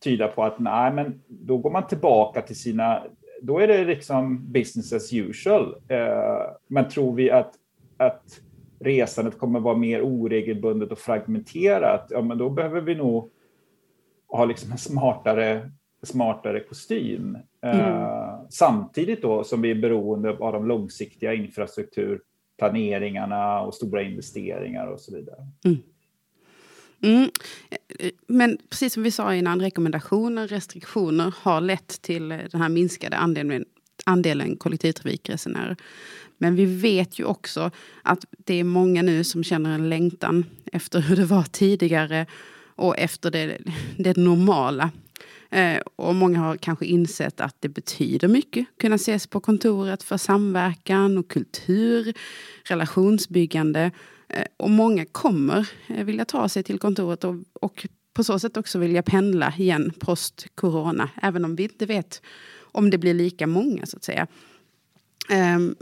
tyda 0.00 0.28
på 0.28 0.44
att 0.44 0.58
nej, 0.58 0.92
men 0.92 1.22
då 1.28 1.58
går 1.58 1.70
man 1.70 1.86
tillbaka 1.86 2.42
till 2.42 2.56
sina, 2.56 3.02
då 3.42 3.58
är 3.58 3.68
det 3.68 3.84
liksom 3.84 4.52
business 4.52 4.92
as 4.92 5.12
usual. 5.12 5.74
Eh, 5.88 6.40
men 6.66 6.88
tror 6.88 7.14
vi 7.14 7.30
att, 7.30 7.54
att 7.96 8.40
resandet 8.78 9.38
kommer 9.38 9.60
vara 9.60 9.76
mer 9.76 10.02
oregelbundet 10.02 10.92
och 10.92 10.98
fragmenterat, 10.98 12.06
ja, 12.10 12.20
men 12.20 12.38
då 12.38 12.50
behöver 12.50 12.80
vi 12.80 12.94
nog 12.94 13.30
ha 14.28 14.44
liksom 14.44 14.72
en 14.72 14.78
smartare, 14.78 15.70
smartare 16.02 16.60
kostym. 16.60 17.38
Eh, 17.62 17.88
mm. 17.88 18.46
Samtidigt 18.50 19.22
då 19.22 19.44
som 19.44 19.62
vi 19.62 19.70
är 19.70 19.74
beroende 19.74 20.30
av 20.30 20.52
de 20.52 20.68
långsiktiga 20.68 21.34
infrastrukturplaneringarna 21.34 23.60
och 23.60 23.74
stora 23.74 24.02
investeringar 24.02 24.86
och 24.86 25.00
så 25.00 25.16
vidare. 25.16 25.46
Mm. 25.64 25.78
Mm. 27.02 27.30
Men 28.26 28.58
precis 28.70 28.92
som 28.92 29.02
vi 29.02 29.10
sa 29.10 29.34
innan, 29.34 29.60
rekommendationer, 29.60 30.48
restriktioner 30.48 31.34
har 31.36 31.60
lett 31.60 32.02
till 32.02 32.28
den 32.28 32.60
här 32.60 32.68
minskade 32.68 33.16
andelen, 33.16 33.64
andelen 34.04 34.56
kollektivtrafikresenärer. 34.56 35.76
Men 36.38 36.54
vi 36.56 36.64
vet 36.64 37.18
ju 37.18 37.24
också 37.24 37.70
att 38.02 38.24
det 38.30 38.54
är 38.54 38.64
många 38.64 39.02
nu 39.02 39.24
som 39.24 39.44
känner 39.44 39.74
en 39.74 39.88
längtan 39.88 40.44
efter 40.72 41.00
hur 41.00 41.16
det 41.16 41.24
var 41.24 41.42
tidigare 41.42 42.26
och 42.74 42.98
efter 42.98 43.30
det, 43.30 43.58
det 43.96 44.16
normala. 44.16 44.90
Eh, 45.50 45.78
och 45.96 46.14
många 46.14 46.38
har 46.38 46.56
kanske 46.56 46.86
insett 46.86 47.40
att 47.40 47.56
det 47.60 47.68
betyder 47.68 48.28
mycket 48.28 48.66
att 48.72 48.80
kunna 48.80 48.94
ses 48.94 49.26
på 49.26 49.40
kontoret 49.40 50.02
för 50.02 50.16
samverkan 50.16 51.18
och 51.18 51.28
kultur, 51.28 52.14
relationsbyggande. 52.64 53.90
Eh, 54.30 54.44
och 54.56 54.70
många 54.70 55.04
kommer 55.04 55.68
eh, 55.88 56.04
vilja 56.04 56.24
ta 56.24 56.48
sig 56.48 56.62
till 56.62 56.78
kontoret 56.78 57.24
och, 57.24 57.36
och 57.52 57.86
på 58.12 58.24
så 58.24 58.38
sätt 58.38 58.56
också 58.56 58.78
vilja 58.78 59.02
pendla 59.02 59.54
igen 59.58 59.92
post-corona. 59.98 61.10
Även 61.22 61.44
om 61.44 61.56
vi 61.56 61.62
inte 61.62 61.86
vet 61.86 62.22
om 62.72 62.90
det 62.90 62.98
blir 62.98 63.14
lika 63.14 63.46
många 63.46 63.86
så 63.86 63.96
att 63.96 64.04
säga. 64.04 64.26
Ehm, 65.28 65.74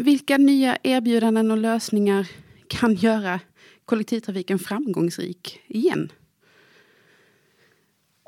vilka 0.00 0.38
nya 0.38 0.78
erbjudanden 0.82 1.50
och 1.50 1.58
lösningar 1.58 2.28
kan 2.66 2.94
göra 2.94 3.40
kollektivtrafiken 3.84 4.58
framgångsrik 4.58 5.60
igen? 5.66 6.12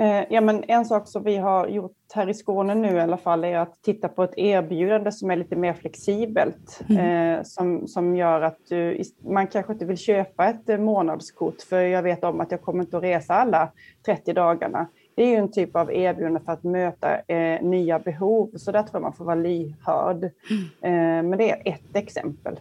Eh, 0.01 0.25
ja, 0.31 0.41
men 0.41 0.65
en 0.69 0.85
sak 0.85 1.09
som 1.09 1.23
vi 1.25 1.37
har 1.37 1.69
gjort 1.69 1.97
här 2.15 2.29
i 2.29 2.35
Skåne 2.35 2.75
nu 2.75 2.89
i 2.89 3.01
alla 3.01 3.17
fall 3.17 3.45
är 3.45 3.59
att 3.59 3.83
titta 3.83 4.09
på 4.09 4.23
ett 4.23 4.39
erbjudande 4.39 5.13
som 5.13 5.31
är 5.31 5.37
lite 5.37 5.57
mer 5.57 5.73
flexibelt. 5.73 6.81
Mm. 6.89 7.37
Eh, 7.39 7.43
som, 7.43 7.87
som 7.89 8.17
gör 8.17 8.41
att 8.41 8.59
du, 8.69 9.03
man 9.25 9.47
kanske 9.47 9.73
inte 9.73 9.85
vill 9.85 9.97
köpa 9.97 10.47
ett 10.47 10.69
eh, 10.69 10.79
månadskort 10.79 11.63
för 11.69 11.81
jag 11.81 12.03
vet 12.03 12.25
om 12.25 12.41
att 12.41 12.51
jag 12.51 12.63
kommer 12.63 12.85
inte 12.85 12.97
att 12.97 13.03
resa 13.03 13.35
alla 13.35 13.73
30 14.07 14.33
dagarna. 14.33 14.87
Det 15.15 15.23
är 15.23 15.29
ju 15.29 15.37
en 15.37 15.53
typ 15.53 15.77
av 15.77 15.93
erbjudande 15.93 16.41
för 16.41 16.53
att 16.53 16.63
möta 16.63 17.21
eh, 17.29 17.63
nya 17.63 17.99
behov, 17.99 18.51
så 18.57 18.73
där 18.73 18.83
tror 18.83 18.95
jag 18.95 19.03
man 19.03 19.13
får 19.13 19.25
vara 19.25 19.35
lyhörd. 19.35 20.31
Mm. 20.51 20.65
Eh, 20.83 21.31
men 21.31 21.39
det 21.39 21.51
är 21.51 21.63
ett 21.65 21.97
exempel. 21.97 22.61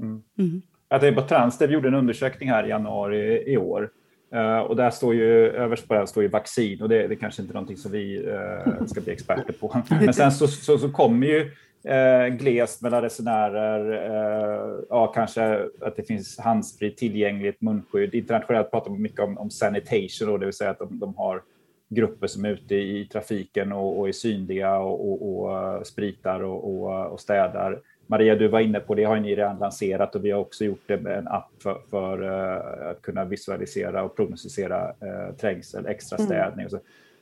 Mm. 0.00 0.22
Mm. 0.38 0.62
Jag 0.88 1.00
tänkte 1.00 1.22
på 1.22 1.28
Transdev 1.28 1.70
gjorde 1.70 1.88
en 1.88 1.94
undersökning 1.94 2.50
här 2.50 2.66
i 2.66 2.68
januari 2.68 3.52
i 3.52 3.56
år 3.56 3.90
Uh, 4.34 4.58
och 4.58 4.76
där 4.76 4.90
står 4.90 5.14
ju 5.14 5.50
överst 5.50 5.88
på 5.88 5.94
det 5.94 6.06
står 6.06 6.22
ju 6.22 6.28
vaccin 6.28 6.82
och 6.82 6.88
det, 6.88 7.08
det 7.08 7.14
är 7.14 7.18
kanske 7.18 7.42
inte 7.42 7.54
någonting 7.54 7.76
som 7.76 7.92
vi 7.92 8.18
uh, 8.18 8.86
ska 8.86 9.00
bli 9.00 9.12
experter 9.12 9.52
på. 9.52 9.82
Men 9.90 10.14
sen 10.14 10.32
så, 10.32 10.48
så, 10.48 10.78
så 10.78 10.90
kommer 10.90 11.26
ju 11.26 11.40
uh, 11.40 12.36
glest 12.36 12.82
mellan 12.82 13.02
resenärer, 13.02 14.84
ja 14.88 15.06
kanske 15.06 15.68
att 15.80 15.96
det 15.96 16.02
finns 16.02 16.38
handsprit 16.38 16.96
tillgängligt, 16.96 17.60
munskydd. 17.60 18.14
Internationellt 18.14 18.70
pratar 18.70 18.90
man 18.90 19.02
mycket 19.02 19.20
om, 19.20 19.38
om 19.38 19.50
sanitation, 19.50 20.28
då, 20.28 20.38
det 20.38 20.46
vill 20.46 20.54
säga 20.54 20.70
att 20.70 20.78
de, 20.78 20.98
de 20.98 21.16
har 21.16 21.42
grupper 21.88 22.26
som 22.26 22.44
är 22.44 22.48
ute 22.48 22.74
i 22.74 23.08
trafiken 23.12 23.72
och, 23.72 23.98
och 23.98 24.08
är 24.08 24.12
synliga 24.12 24.78
och, 24.78 25.22
och, 25.22 25.78
och 25.78 25.86
spritar 25.86 26.42
och, 26.42 27.12
och, 27.12 27.20
städar. 27.20 27.80
Maria, 28.06 28.34
du 28.34 28.48
var 28.48 28.60
inne 28.60 28.80
på 28.80 28.94
det, 28.94 29.04
har 29.04 29.20
ni 29.20 29.36
redan 29.36 29.58
lanserat 29.58 30.14
och 30.14 30.24
vi 30.24 30.30
har 30.30 30.40
också 30.40 30.64
gjort 30.64 30.82
det 30.86 31.00
med 31.00 31.18
en 31.18 31.28
app 31.28 31.50
för, 31.62 31.78
för 31.90 32.22
uh, 32.22 32.90
att 32.90 33.02
kunna 33.02 33.24
visualisera 33.24 34.02
och 34.02 34.16
prognostisera 34.16 34.88
uh, 34.88 35.36
trängsel, 35.36 35.86
extra 35.86 36.16
mm. 36.16 36.26
städning. 36.26 36.66
Mm. 36.66 36.70
Så, 36.70 36.78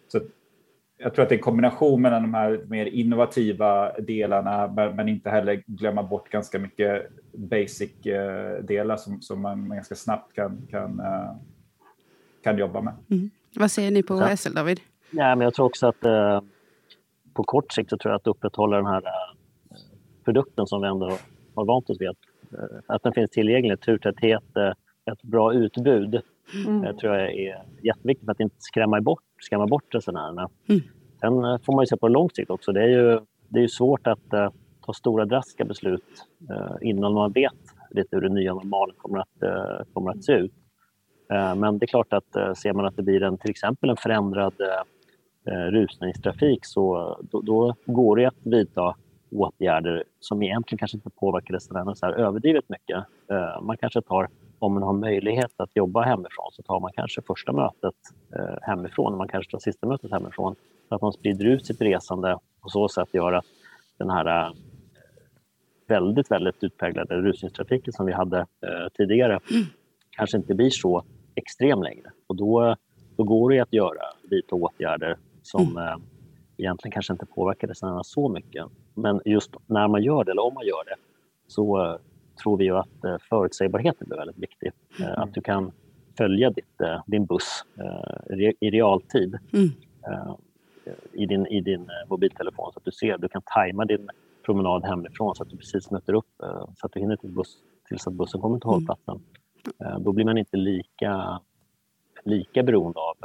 så 0.08 0.20
jag 0.98 1.14
tror 1.14 1.22
att 1.22 1.28
det 1.28 1.34
är 1.34 1.36
en 1.36 1.42
kombination 1.42 2.02
mellan 2.02 2.22
de 2.22 2.34
här 2.34 2.64
mer 2.66 2.86
innovativa 2.86 3.92
delarna, 3.92 4.72
men, 4.76 4.96
men 4.96 5.08
inte 5.08 5.30
heller 5.30 5.62
glömma 5.66 6.02
bort 6.02 6.28
ganska 6.28 6.58
mycket 6.58 7.06
basic-delar 7.32 8.94
uh, 8.94 8.98
som, 8.98 9.22
som 9.22 9.40
man, 9.40 9.68
man, 9.68 9.76
ganska 9.76 9.94
snabbt 9.94 10.34
kan, 10.34 10.66
kan, 10.70 11.02
kan 12.44 12.58
jobba 12.58 12.80
med. 12.80 12.94
Mm. 13.10 13.30
Vad 13.56 13.70
säger 13.70 13.90
ni 13.90 14.02
på 14.02 14.14
OSL, 14.14 14.54
David? 14.54 14.80
Ja, 15.10 15.34
men 15.34 15.40
jag 15.40 15.54
tror 15.54 15.66
också 15.66 15.86
att 15.86 16.00
på 17.34 17.44
kort 17.44 17.72
sikt 17.72 17.90
så 17.90 17.96
tror 17.96 18.12
jag 18.12 18.16
att 18.16 18.26
upprätthålla 18.26 18.76
den 18.76 18.86
här 18.86 19.02
produkten 20.24 20.66
som 20.66 20.82
vi 20.82 20.88
ändå 20.88 21.18
har 21.54 21.64
vant 21.64 21.90
oss 21.90 22.00
vid. 22.00 22.08
Att, 22.08 22.16
eh, 22.52 22.78
att 22.86 23.02
den 23.02 23.12
finns 23.12 23.30
tillgänglig, 23.30 23.80
turtäthet, 23.80 24.56
eh, 24.56 25.12
ett 25.12 25.22
bra 25.22 25.54
utbud 25.54 26.20
mm. 26.66 26.84
Eh, 26.84 26.96
tror 26.96 27.14
jag 27.14 27.32
är 27.32 27.62
jätteviktigt 27.82 28.24
för 28.24 28.32
att 28.32 28.40
inte 28.40 28.56
skrämma 28.58 29.00
bort, 29.00 29.22
skrämma 29.40 29.66
bort 29.66 29.94
resenärerna. 29.94 30.48
Mm. 30.68 30.80
Sen 31.20 31.58
får 31.58 31.72
man 31.72 31.82
ju 31.82 31.86
se 31.86 31.96
på 31.96 32.08
lång 32.08 32.30
sikt 32.30 32.50
också. 32.50 32.72
Det 32.72 32.82
är 32.82 32.88
ju, 32.88 33.20
det 33.48 33.58
är 33.58 33.62
ju 33.62 33.68
svårt 33.68 34.06
att 34.06 34.34
uh, 34.34 34.48
ta 34.86 34.92
stora 34.92 35.24
drastiska 35.24 35.64
beslut 35.64 36.04
uh, 36.50 36.76
innan 36.80 37.12
man 37.12 37.32
vet 37.32 37.52
lite 37.90 38.16
hur 38.16 38.20
det 38.20 38.28
nya 38.28 38.54
normalen 38.54 38.96
kommer 38.98 39.18
att, 39.18 39.42
uh, 39.44 39.92
kommer 39.92 40.10
att 40.10 40.24
se 40.24 40.32
ut. 40.32 40.52
men 41.56 41.78
det 41.78 41.84
är 41.84 41.86
klart 41.86 42.12
att 42.12 42.58
ser 42.58 42.72
man 42.72 42.84
att 42.84 42.96
det 42.96 43.02
blir 43.02 43.22
en, 43.22 43.38
till 43.38 43.50
exempel 43.50 43.90
en 43.90 43.96
förändrad 43.96 44.54
rusningstrafik 45.70 46.66
så 46.66 47.16
då, 47.30 47.40
då 47.40 47.74
går 47.86 48.16
det 48.16 48.26
att 48.26 48.46
vidta 48.46 48.94
åtgärder 49.32 50.04
som 50.20 50.42
egentligen 50.42 50.78
kanske 50.78 50.96
inte 50.96 51.10
påverkar 51.10 51.54
resenärerna 51.54 51.94
så 51.94 52.06
här 52.06 52.12
överdrivet 52.12 52.68
mycket. 52.68 52.96
Eh, 53.30 53.62
man 53.62 53.76
kanske 53.76 54.02
tar, 54.02 54.28
om 54.58 54.74
man 54.74 54.82
har 54.82 54.92
möjlighet 54.92 55.52
att 55.56 55.76
jobba 55.76 56.02
hemifrån, 56.02 56.48
så 56.52 56.62
tar 56.62 56.80
man 56.80 56.90
kanske 56.94 57.22
första 57.22 57.52
mötet 57.52 57.94
eh, 58.36 58.56
hemifrån, 58.62 59.16
man 59.16 59.28
kanske 59.28 59.50
tar 59.50 59.58
sista 59.58 59.86
mötet 59.86 60.12
hemifrån, 60.12 60.54
så 60.88 60.94
att 60.94 61.02
man 61.02 61.12
sprider 61.12 61.44
ut 61.44 61.66
sitt 61.66 61.80
resande 61.80 62.38
på 62.60 62.68
så 62.68 62.88
sätt 62.88 63.08
gör 63.12 63.32
att 63.32 63.46
den 63.98 64.10
här 64.10 64.46
eh, 64.46 64.52
väldigt, 65.88 66.30
väldigt 66.30 66.64
utpräglade 66.64 67.14
rusningstrafiken 67.14 67.92
som 67.92 68.06
vi 68.06 68.12
hade 68.12 68.46
tidigare 68.94 69.32
mm. 69.32 69.64
kanske 70.10 70.36
inte 70.36 70.54
blir 70.54 70.70
så 70.70 71.04
extrem 71.34 71.82
längre. 71.82 72.10
Och 72.26 72.36
då, 72.36 72.76
då 73.16 73.24
går 73.24 73.50
det 73.50 73.60
att 73.60 73.72
göra, 73.72 74.02
vidta 74.30 74.54
åtgärder 74.54 75.16
som 75.42 75.76
mm 75.76 76.00
egentligen 76.62 76.92
kanske 76.92 77.12
inte 77.12 77.26
påverkar 77.26 77.68
resenärerna 77.68 78.04
så 78.04 78.28
mycket. 78.28 78.66
Men 78.94 79.20
just 79.24 79.50
när 79.66 79.88
man 79.88 80.02
gör 80.02 80.24
det, 80.24 80.30
eller 80.30 80.44
om 80.44 80.54
man 80.54 80.66
gör 80.66 80.84
det, 80.84 80.94
så 81.46 81.78
uh, 81.78 81.96
tror 82.42 82.56
vi 82.56 82.64
ju 82.64 82.76
att 82.76 83.04
uh, 83.04 83.16
förutsägbarheten 83.28 84.08
blir 84.08 84.18
väldigt 84.18 84.38
viktig. 84.38 84.72
Uh, 85.00 85.06
mm. 85.06 85.22
Att 85.22 85.34
du 85.34 85.40
kan 85.40 85.72
följa 86.18 86.50
ditt, 86.50 86.80
din 87.06 87.26
buss 87.26 87.64
i 88.60 88.70
realtid 88.70 89.38
mm. 89.52 89.68
i 91.12 91.26
din, 91.26 91.46
i 91.46 91.60
din 91.60 91.90
mobiltelefon 92.08 92.72
så 92.72 92.78
att 92.78 92.84
du 92.84 92.92
ser, 92.92 93.18
du 93.18 93.28
kan 93.28 93.42
tajma 93.54 93.84
din 93.84 94.08
promenad 94.44 94.84
hemifrån 94.84 95.34
så 95.34 95.42
att 95.42 95.48
du 95.48 95.56
precis 95.56 95.90
möter 95.90 96.14
upp 96.14 96.26
så 96.76 96.86
att 96.86 96.92
du 96.92 97.00
hinner 97.00 97.16
till 97.16 97.30
buss, 97.30 97.56
tills 97.88 98.06
att 98.06 98.12
bussen 98.12 98.40
kommer 98.40 98.58
till 98.58 98.68
mm. 98.68 98.74
hållplatsen. 98.74 99.22
Mm. 99.78 100.02
Då 100.02 100.12
blir 100.12 100.24
man 100.24 100.38
inte 100.38 100.56
lika, 100.56 101.40
lika 102.24 102.62
beroende 102.62 102.98
av 103.00 103.16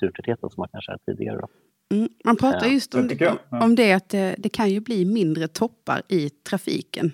turtätheten 0.00 0.50
som 0.50 0.60
man 0.60 0.68
kanske 0.72 0.92
är 0.92 0.98
tidigare. 1.06 1.38
Då. 1.40 1.48
Mm, 1.90 2.08
man 2.24 2.36
pratar 2.36 2.66
just 2.66 2.94
om, 2.94 3.08
det, 3.08 3.38
om 3.50 3.74
det 3.74 3.92
att 3.92 4.08
det, 4.08 4.34
det, 4.38 4.48
kan 4.48 4.70
ju 4.70 4.80
bli 4.80 5.04
mindre 5.04 5.48
toppar 5.48 6.02
i 6.08 6.30
trafiken. 6.30 7.12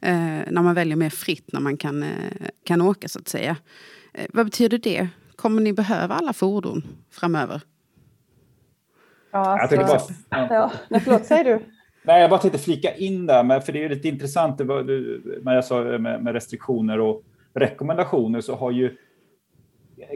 Eh, 0.00 0.12
när 0.50 0.62
man 0.62 0.74
väljer 0.74 0.96
mer 0.96 1.10
fritt 1.10 1.52
när 1.52 1.60
man 1.60 1.76
kan, 1.76 2.02
eh, 2.02 2.08
kan 2.64 2.80
åka 2.80 3.08
så 3.08 3.18
att 3.18 3.28
säga. 3.28 3.56
Eh, 4.14 4.26
vad 4.32 4.46
betyder 4.46 4.78
det? 4.78 5.08
Kommer 5.36 5.62
ni 5.62 5.72
behöva 5.72 6.14
alla 6.14 6.32
fordon 6.32 6.82
framöver? 7.10 7.62
Ja, 9.32 9.60
alltså, 9.60 9.76
jag 9.76 9.86
bara, 9.86 10.00
ja. 10.30 10.70
ja. 10.88 11.00
förlåt, 11.00 11.26
säger 11.26 11.44
du? 11.44 11.64
Nej, 12.02 12.20
jag 12.20 12.30
bara 12.30 12.40
tänkte 12.40 12.58
flika 12.58 12.94
in 12.94 13.26
där, 13.26 13.44
men 13.44 13.62
för 13.62 13.72
det 13.72 13.84
är 13.84 13.88
lite 13.88 14.08
intressant, 14.08 14.58
det 14.58 14.64
var, 14.64 14.82
när 15.44 15.54
jag 15.54 15.64
sa 15.64 15.82
med, 15.82 16.22
med 16.22 16.32
restriktioner 16.32 17.00
och 17.00 17.22
rekommendationer 17.54 18.40
så 18.40 18.54
har 18.54 18.70
ju 18.70 18.96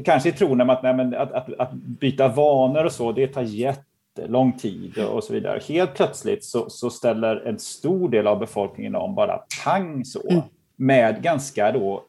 kanske 0.05 0.29
i 0.29 0.33
tron 0.33 0.71
att, 0.71 0.83
nej, 0.83 0.95
men 0.95 1.15
att, 1.15 1.33
att, 1.33 1.49
att, 1.59 1.73
byta 1.73 2.29
vanor 2.29 2.85
och 2.85 2.93
så, 2.93 3.13
det 3.13 3.27
tar 3.27 3.43
jättelång 3.43 4.53
tid 4.53 4.99
och 4.99 5.25
så 5.25 5.33
vidare. 5.33 5.61
Helt 5.69 5.95
plötsligt 5.95 6.45
så, 6.45 6.71
så 6.71 6.91
ställer 6.91 7.37
en 7.37 7.59
stor 7.59 8.09
del 8.09 8.27
av 8.27 8.39
befolkningen 8.39 8.95
om 8.95 9.15
bara 9.15 9.41
pang 9.65 10.05
så, 10.05 10.29
mm. 10.31 10.43
med 10.77 11.23
ganska 11.23 11.73
då, 11.73 12.05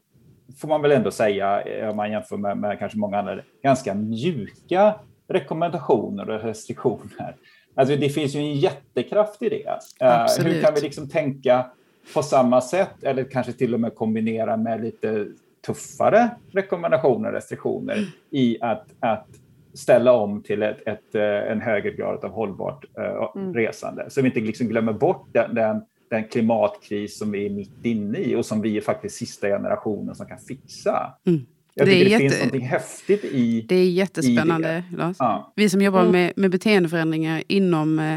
får 0.58 0.68
man 0.68 0.82
väl 0.82 0.92
ändå 0.92 1.12
säga, 1.12 1.64
om 1.90 1.98
man 1.98 2.12
jämför 2.12 2.38
med, 2.38 2.58
med 2.58 2.80
kanske 2.80 2.98
många 2.98 3.20
andra, 3.20 3.40
ganska 3.64 3.94
mjuka 3.94 4.94
rekommendationer 5.28 6.30
och 6.30 6.42
restriktioner. 6.42 7.36
Alltså 7.76 7.96
det 7.96 8.10
finns 8.10 8.36
ju 8.36 8.40
en 8.40 8.56
jättekraft 8.56 9.42
i 9.42 9.50
det. 9.50 9.80
Uh, 10.04 10.46
hur 10.46 10.62
kan 10.62 10.74
vi 10.74 10.82
liksom 10.82 11.10
tänka 11.10 11.66
på 12.14 12.24
samma 12.24 12.62
sätt 12.62 13.04
eller 13.04 13.24
kanske 13.24 13.54
till 13.54 13.74
och 13.74 13.80
med 13.80 13.96
kombinera 13.96 14.58
med 14.58 14.82
lite 14.82 15.28
tuffare 15.66 16.30
rekommendationer 16.52 17.30
och 17.30 17.36
restriktioner 17.36 17.94
mm. 17.94 18.08
i 18.32 18.58
att, 18.62 18.88
att 19.00 19.28
ställa 19.74 20.12
om 20.12 20.44
till 20.44 20.64
ett, 20.64 20.88
ett, 20.88 21.16
eh, 21.16 21.52
en 21.52 21.62
högre 21.62 21.92
grad 21.92 22.26
av 22.26 22.32
hållbart 22.32 22.86
uh, 23.00 23.42
mm. 23.42 23.54
resande. 23.54 24.10
Så 24.10 24.22
vi 24.22 24.28
inte 24.28 24.40
liksom 24.40 24.68
glömmer 24.68 24.94
bort 24.94 25.28
den, 25.32 25.56
den, 25.56 25.82
den, 26.10 26.24
klimatkris 26.24 27.18
som 27.18 27.32
vi 27.32 27.46
är 27.46 27.50
mitt 27.50 27.86
inne 27.86 28.20
i 28.20 28.36
och 28.36 28.46
som 28.46 28.62
vi 28.62 28.78
är 28.78 28.82
faktiskt 28.82 29.16
sista 29.16 29.48
generationen 29.48 30.16
som 30.16 30.26
kan 30.26 30.40
fixa. 30.40 31.14
Mm. 31.28 31.46
Jag 31.74 31.88
tycker 31.88 32.06
det, 32.06 32.12
det 32.12 32.18
finns 32.18 32.54
något 32.54 32.62
häftigt 32.62 33.24
i 33.24 33.62
Det 33.62 33.76
är 33.76 33.90
jättespännande. 33.90 34.84
Det. 34.92 35.14
Ja. 35.20 35.54
Vi 35.56 35.70
som 35.70 35.82
jobbar 35.82 36.00
mm. 36.00 36.12
med, 36.12 36.34
med 36.36 36.52
beteendeförändringar 36.52 37.44
inom 37.48 38.00
eh, 38.00 38.16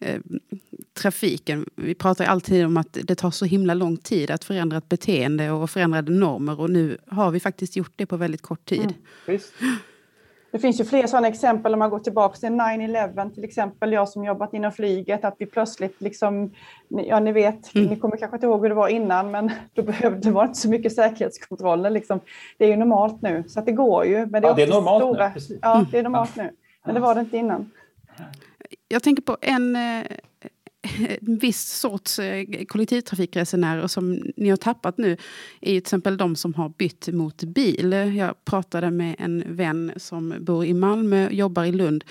eh, 0.00 0.20
trafiken. 0.94 1.66
Vi 1.76 1.94
pratar 1.94 2.24
alltid 2.24 2.66
om 2.66 2.76
att 2.76 2.98
det 3.02 3.14
tar 3.14 3.30
så 3.30 3.44
himla 3.44 3.74
lång 3.74 3.96
tid 3.96 4.30
att 4.30 4.44
förändra 4.44 4.78
ett 4.78 4.88
beteende 4.88 5.50
och 5.50 5.70
förändrade 5.70 6.12
normer. 6.12 6.60
Och 6.60 6.70
nu 6.70 6.98
har 7.06 7.30
vi 7.30 7.40
faktiskt 7.40 7.76
gjort 7.76 7.92
det 7.96 8.06
på 8.06 8.16
väldigt 8.16 8.42
kort 8.42 8.64
tid. 8.64 8.94
Mm, 9.26 9.38
det 10.52 10.58
finns 10.58 10.80
ju 10.80 10.84
fler 10.84 11.06
sådana 11.06 11.28
exempel 11.28 11.72
om 11.72 11.78
man 11.78 11.90
går 11.90 11.98
tillbaka 11.98 12.36
till 12.36 12.48
9-11 12.48 13.34
till 13.34 13.44
exempel. 13.44 13.92
Jag 13.92 14.08
som 14.08 14.24
jobbat 14.24 14.54
inom 14.54 14.72
flyget, 14.72 15.24
att 15.24 15.36
vi 15.38 15.46
plötsligt 15.46 16.00
liksom, 16.00 16.50
ja 16.88 17.20
ni 17.20 17.32
vet, 17.32 17.74
mm. 17.74 17.86
ni 17.86 17.96
kommer 17.96 18.16
kanske 18.16 18.36
inte 18.36 18.46
ihåg 18.46 18.62
hur 18.62 18.68
det 18.68 18.74
var 18.74 18.88
innan, 18.88 19.30
men 19.30 19.50
då 19.72 19.82
behövde 19.82 20.20
det 20.20 20.30
var 20.30 20.44
inte 20.44 20.58
så 20.58 20.68
mycket 20.68 20.94
säkerhetskontroller. 20.94 21.90
Liksom. 21.90 22.20
Det 22.58 22.64
är 22.64 22.68
ju 22.68 22.76
normalt 22.76 23.22
nu, 23.22 23.44
så 23.46 23.60
att 23.60 23.66
det 23.66 23.72
går 23.72 24.04
ju. 24.04 24.26
Men 24.26 24.42
det 24.42 24.48
är, 24.48 24.50
ja, 24.50 24.54
det 24.54 24.62
är 24.62 24.68
normalt 24.68 25.02
stora, 25.02 25.28
nu. 25.28 25.34
Precis. 25.34 25.58
Ja, 25.62 25.86
det 25.90 25.98
är 25.98 26.02
normalt 26.02 26.36
nu. 26.36 26.50
Men 26.84 26.94
det 26.94 27.00
var 27.00 27.14
det 27.14 27.20
inte 27.20 27.36
innan. 27.36 27.70
Jag 28.88 29.02
tänker 29.02 29.22
på 29.22 29.36
en, 29.40 29.76
eh, 29.76 30.02
en 30.82 31.38
viss 31.38 31.78
sorts 31.78 32.18
eh, 32.18 32.64
kollektivtrafikresenärer 32.68 33.86
som 33.86 34.22
ni 34.36 34.50
har 34.50 34.56
tappat 34.56 34.98
nu 34.98 35.12
är 35.12 35.16
till 35.60 35.76
exempel 35.76 36.16
de 36.16 36.36
som 36.36 36.54
har 36.54 36.68
bytt 36.68 37.08
mot 37.08 37.44
bil. 37.44 37.92
Jag 37.92 38.44
pratade 38.44 38.90
med 38.90 39.16
en 39.18 39.56
vän 39.56 39.92
som 39.96 40.34
bor 40.40 40.64
i 40.64 40.74
Malmö 40.74 41.26
och 41.26 41.32
jobbar 41.32 41.64
i 41.64 41.72
Lund. 41.72 42.04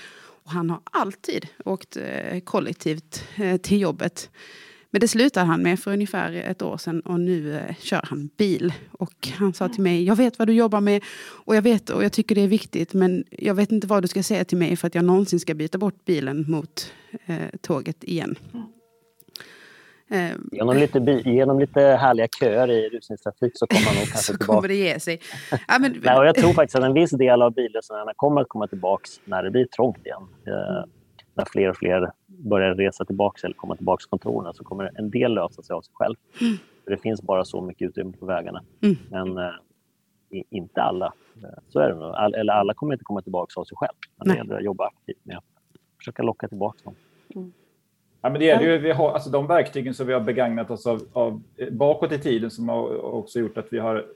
Och 0.44 0.50
han 0.50 0.70
har 0.70 0.80
alltid 0.84 1.46
åkt 1.64 1.96
eh, 1.96 2.40
kollektivt 2.40 3.24
eh, 3.36 3.56
till 3.56 3.80
jobbet. 3.80 4.30
Men 4.90 5.00
det 5.00 5.08
slutade 5.08 5.46
han 5.46 5.62
med 5.62 5.80
för 5.80 5.92
ungefär 5.92 6.32
ett 6.32 6.62
år 6.62 6.76
sedan 6.76 7.00
och 7.00 7.20
nu 7.20 7.56
eh, 7.56 7.74
kör 7.80 8.00
han 8.04 8.30
bil. 8.36 8.72
Och 8.90 9.28
han 9.34 9.52
sa 9.52 9.68
till 9.68 9.82
mig, 9.82 10.04
jag 10.04 10.16
vet 10.16 10.38
vad 10.38 10.48
du 10.48 10.52
jobbar 10.52 10.80
med 10.80 11.04
och 11.20 11.56
jag 11.56 11.62
vet 11.62 11.90
och 11.90 12.04
jag 12.04 12.12
tycker 12.12 12.34
det 12.34 12.40
är 12.40 12.48
viktigt 12.48 12.94
men 12.94 13.24
jag 13.30 13.54
vet 13.54 13.72
inte 13.72 13.86
vad 13.86 14.02
du 14.02 14.08
ska 14.08 14.22
säga 14.22 14.44
till 14.44 14.58
mig 14.58 14.76
för 14.76 14.86
att 14.86 14.94
jag 14.94 15.04
någonsin 15.04 15.40
ska 15.40 15.54
byta 15.54 15.78
bort 15.78 16.04
bilen 16.04 16.44
mot 16.48 16.92
tåget 17.60 18.04
igen. 18.04 18.36
Eh, 20.12 20.36
genom 20.52 20.76
lite, 20.76 21.22
genom 21.24 21.60
lite 21.60 21.80
härliga 21.80 22.28
köer 22.40 22.70
i 22.70 22.88
rusningstrafik 22.88 23.52
så 23.54 23.66
kommer 23.66 23.84
man 23.84 23.94
nog 23.94 24.04
kanske 24.12 24.18
så 24.18 24.32
tillbaka. 24.32 24.54
kommer 24.54 24.68
det 24.68 24.74
ge 24.74 25.00
sig. 25.00 25.20
Ja, 25.68 25.78
men... 25.80 26.00
Nej, 26.04 26.18
och 26.18 26.26
jag 26.26 26.34
tror 26.34 26.52
faktiskt 26.52 26.76
att 26.76 26.84
en 26.84 26.92
viss 26.94 27.10
del 27.10 27.42
av 27.42 27.54
bilresenärerna 27.54 28.12
kommer 28.16 28.40
att 28.40 28.48
komma 28.48 28.66
tillbaka 28.66 29.08
när 29.24 29.42
det 29.42 29.50
blir 29.50 29.66
trångt 29.66 30.06
igen. 30.06 30.22
Eh, 30.46 30.84
när 31.34 31.44
fler 31.44 31.70
och 31.70 31.76
fler 31.76 32.12
börjar 32.26 32.74
resa 32.74 33.04
tillbaka 33.04 33.46
eller 33.46 33.54
komma 33.54 33.76
tillbaka 33.76 34.00
till 34.00 34.08
kontoren 34.08 34.54
så 34.54 34.64
kommer 34.64 34.90
en 34.94 35.10
del 35.10 35.34
lösa 35.34 35.62
sig 35.62 35.74
av 35.74 35.80
sig 35.82 35.94
själv. 35.94 36.14
Mm. 36.40 36.56
För 36.84 36.90
det 36.90 36.98
finns 36.98 37.22
bara 37.22 37.44
så 37.44 37.60
mycket 37.60 37.88
utrymme 37.88 38.12
på 38.20 38.26
vägarna. 38.26 38.62
Mm. 38.82 38.96
Men 39.10 39.38
eh, 39.38 39.52
inte 40.50 40.82
alla 40.82 41.12
Så 41.68 41.78
är 41.78 41.88
det 41.88 41.94
nog. 41.94 42.14
All, 42.14 42.34
eller 42.34 42.52
alla 42.52 42.74
kommer 42.74 42.92
inte 42.92 43.04
komma 43.04 43.22
tillbaka 43.22 43.60
av 43.60 43.64
sig 43.64 43.76
själv. 43.76 43.94
Men 44.16 44.28
det 44.28 44.36
gäller 44.36 44.56
att 44.56 44.64
jobba 44.64 44.86
aktivt 44.86 45.24
med 45.24 45.36
försöka 46.02 46.22
locka 46.22 46.48
tillbaka 46.48 46.78
dem. 46.84 46.94
Mm. 47.34 47.52
Ja, 48.22 48.30
men 48.30 48.38
det 48.38 48.44
gäller 48.44 48.66
ju, 48.66 48.78
vi 48.78 48.90
har, 48.90 49.12
alltså 49.12 49.30
de 49.30 49.46
verktygen 49.46 49.94
som 49.94 50.06
vi 50.06 50.12
har 50.12 50.20
begagnat 50.20 50.70
oss 50.70 50.86
av, 50.86 51.02
av 51.12 51.42
bakåt 51.70 52.12
i 52.12 52.18
tiden 52.18 52.50
som 52.50 52.68
har 52.68 53.04
också 53.04 53.38
gjort 53.38 53.58
att 53.58 53.66
vi 53.70 53.78
har 53.78 54.06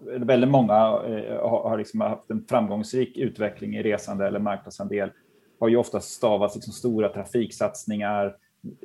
väldigt 0.00 0.50
många 0.50 0.74
eh, 0.74 1.48
har, 1.48 1.68
har 1.68 1.78
liksom 1.78 2.00
haft 2.00 2.30
en 2.30 2.44
framgångsrik 2.48 3.16
utveckling 3.16 3.76
i 3.76 3.82
resande 3.82 4.26
eller 4.26 4.38
marknadsandel 4.38 5.10
har 5.60 5.68
ju 5.68 5.76
ofta 5.76 6.00
stavats 6.00 6.54
liksom 6.54 6.72
stora 6.72 7.08
trafiksatsningar. 7.08 8.36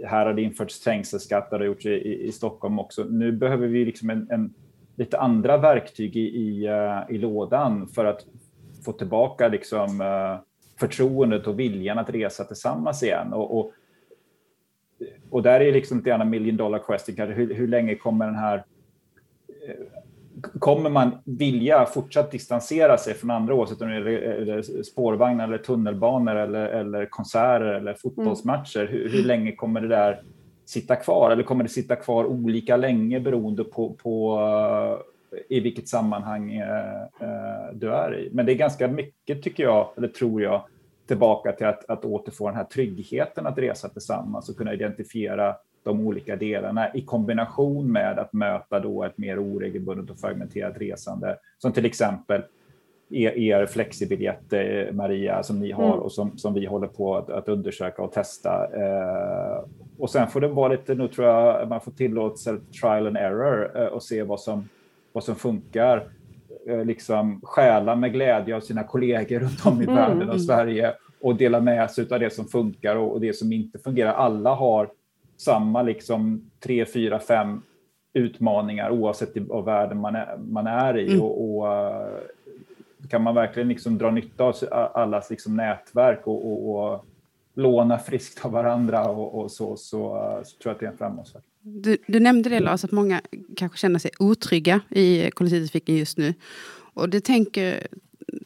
Här 0.06 0.26
har 0.26 0.34
det 0.34 0.42
införts 0.42 0.80
trängselskatt, 0.80 1.50
det 1.50 1.58
har 1.58 1.64
gjorts 1.64 1.86
i, 1.86 2.28
i, 2.28 2.32
Stockholm 2.32 2.80
också. 2.80 3.04
Nu 3.04 3.32
behöver 3.32 3.68
vi 3.68 3.86
liksom 3.86 4.10
en, 4.10 4.28
en 4.32 4.54
lite 4.96 5.20
andra 5.20 5.58
verktyg 5.58 6.16
i, 6.16 6.20
i, 6.20 6.66
eh, 6.66 7.16
i, 7.16 7.18
lådan 7.18 7.88
för 7.88 8.06
att 8.06 8.26
få 8.86 8.92
tillbaka 8.92 9.48
liksom, 9.48 10.02
uh, 10.02 10.40
förtroendet 10.80 11.48
och 11.48 11.60
viljan 11.60 12.00
att 12.00 12.10
resa 12.10 12.44
tillsammans 12.44 13.04
igen. 13.04 13.34
Och, 13.34 13.58
och, 13.58 13.72
och 15.30 15.44
där 15.44 15.60
är 15.60 15.74
liksom 15.74 15.98
lite 15.98 16.10
grann 16.10 16.22
en 16.22 16.30
million 16.30 16.58
dollar 16.58 16.80
question, 16.80 17.28
hur, 17.28 17.54
hur 17.54 17.68
länge 17.68 17.96
kommer 17.96 18.26
den 18.26 18.36
här 18.36 18.64
eh, 19.68 19.76
kommer 20.60 20.90
man 20.90 21.12
vilja 21.26 21.86
fortsatt 21.86 22.32
distansera 22.32 22.98
sig 22.98 23.14
från 23.14 23.32
andra 23.32 23.54
oavsett 23.54 23.82
om 23.82 23.90
det 23.90 23.96
är 23.96 24.84
spårvagnar 24.84 25.48
eller 25.48 25.58
tunnelbanor 25.58 26.36
eller, 26.36 26.66
eller 26.66 27.06
konserter 27.06 27.66
eller 27.66 27.94
fotbollsmatcher? 27.94 28.80
Mm. 28.80 28.94
Hur, 28.94 29.10
hur, 29.10 29.24
länge 29.24 29.52
kommer 29.52 29.82
det 29.82 29.88
där 29.88 30.22
sitta 30.66 30.96
kvar? 30.96 31.32
Eller 31.32 31.44
kommer 31.44 31.64
det 31.64 31.70
sitta 31.70 31.96
kvar 31.96 32.26
olika 32.26 32.78
länge 32.78 33.20
beroende 33.20 33.64
på, 33.64 33.94
på 33.94 34.40
i 35.50 35.60
vilket 35.60 35.88
sammanhang 35.88 36.62
uh, 36.62 37.28
uh, 37.28 37.74
du 37.74 37.94
är 37.94 38.20
i? 38.20 38.30
Men 38.34 38.46
det 38.46 38.52
är 38.52 38.56
ganska 38.56 38.88
mycket, 38.88 39.44
tycker 39.44 39.64
jag, 39.64 39.90
eller 39.98 40.08
tror 40.08 40.42
jag, 40.42 40.62
tillbaka 41.08 41.52
till 41.52 41.66
att, 41.66 41.90
att 41.90 42.06
återfå 42.06 42.48
den 42.48 42.56
här 42.56 42.64
tryggheten 42.64 43.48
att 43.48 43.58
resa 43.58 43.90
tillsammans 43.90 44.50
och 44.50 44.58
kunna 44.58 44.74
identifiera 44.74 45.56
de 45.84 46.08
olika 46.08 46.36
delarna 46.36 46.94
i 46.94 47.02
kombination 47.02 47.92
med 47.92 48.20
att 48.20 48.34
möta 48.34 48.80
då 48.80 49.04
ett 49.04 49.18
mer 49.18 49.40
oregelbundet 49.40 50.10
och 50.10 50.20
fragmenterat 50.20 50.78
resande. 50.78 51.38
Som 51.58 51.72
till 51.72 51.86
exempel 51.86 52.42
er, 53.10 53.38
er 53.38 53.66
flexibiljett, 53.66 54.54
eh, 54.54 54.94
Maria, 54.94 55.44
som 55.44 55.60
ni 55.60 55.72
har 55.72 55.94
mm. 55.94 56.00
och 56.00 56.12
som, 56.12 56.38
som 56.38 56.54
vi 56.54 56.66
håller 56.66 56.88
på 56.88 57.18
att, 57.18 57.30
att 57.30 57.50
undersöka 57.50 58.02
och 58.02 58.12
testa. 58.12 58.68
Eh, 58.74 59.64
och 59.98 60.10
sen 60.10 60.28
får 60.28 60.42
det 60.42 60.48
vara 60.48 60.68
lite, 60.68 60.96
nu 60.96 61.08
tror 61.08 61.28
jag 61.28 61.70
man 61.70 61.82
får 61.82 61.92
tillåtelse 61.92 62.58
trial 62.82 63.08
and 63.08 63.18
error 63.18 63.82
eh, 63.82 63.86
och 63.86 64.04
se 64.04 64.24
vad 64.24 64.40
som, 64.40 64.70
vad 65.14 65.24
som 65.24 65.36
funkar. 65.36 66.10
Eh, 66.68 66.86
liksom 66.86 67.42
stjäla 67.44 67.96
med 67.96 68.14
glädje 68.14 68.56
av 68.56 68.60
sina 68.60 68.84
kollegor 68.84 69.40
runt 69.40 69.66
om 69.66 69.82
i 69.82 69.84
mm. 69.84 69.96
världen 69.96 70.30
och 70.30 70.42
Sverige 70.42 70.94
och 71.22 71.36
dela 71.36 71.60
med 71.60 71.92
sig 71.92 72.08
av 72.12 72.20
det 72.20 72.34
som 72.34 72.46
funkar 72.46 72.96
och, 72.96 73.22
det 73.22 73.34
som 73.34 73.54
inte 73.54 73.80
fungerar. 73.80 74.14
Alla 74.14 74.54
har 74.54 74.90
samma 75.38 75.82
liksom 75.82 76.52
tre, 76.60 76.86
fyra, 76.86 77.20
fem 77.20 77.62
utmaningar 78.14 78.90
oavsett 78.90 79.50
av 79.50 79.66
världen 79.66 80.00
man 80.00 80.16
är, 80.16 80.38
man 80.38 80.68
är 80.68 80.98
i. 80.98 81.08
Mm. 81.08 81.22
Och, 81.22 81.58
och, 81.58 81.74
eh, 81.74 82.20
kan 83.10 83.22
man 83.22 83.36
verkligen 83.36 83.70
liksom 83.70 83.98
dra 83.98 84.12
nytta 84.12 84.44
av 84.44 84.56
allas 84.94 85.30
liksom 85.30 85.56
nätverk 85.56 86.28
och, 86.28 86.52
och, 86.52 86.94
och 86.94 87.06
låna 87.54 87.98
friskt 87.98 88.46
av 88.46 88.52
varandra 88.52 89.10
och, 89.10 89.42
och 89.42 89.52
så, 89.52 89.76
så, 89.76 90.00
så, 90.44 90.58
tror 90.58 90.70
jag 90.70 90.72
att 90.72 90.80
det 90.80 90.86
är 90.86 90.92
en 90.92 90.98
framgångsväg. 90.98 91.44
Du, 91.66 91.98
du 92.08 92.20
nämnde 92.20 92.50
det 92.50 92.60
Lars, 92.60 92.84
att 92.84 92.92
många 92.92 93.22
kanske 93.56 93.78
känner 93.78 94.00
sig 94.00 94.12
otrygga 94.20 94.82
i 94.90 95.32
kollektivtrafiken 95.32 95.96
just 95.96 96.18
nu. 96.18 96.34
Och 96.94 97.10
det 97.10 97.22
tänker, 97.22 97.88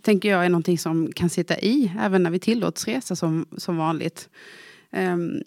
tänker 0.01 0.29
jag 0.29 0.45
är 0.45 0.49
någonting 0.49 0.77
som 0.77 1.11
kan 1.11 1.29
sitta 1.29 1.59
i 1.59 1.91
även 1.99 2.23
när 2.23 2.31
vi 2.31 2.39
tillåts 2.39 2.87
resa 2.87 3.15
som, 3.15 3.45
som 3.57 3.77
vanligt. 3.77 4.29
Um, 4.91 5.43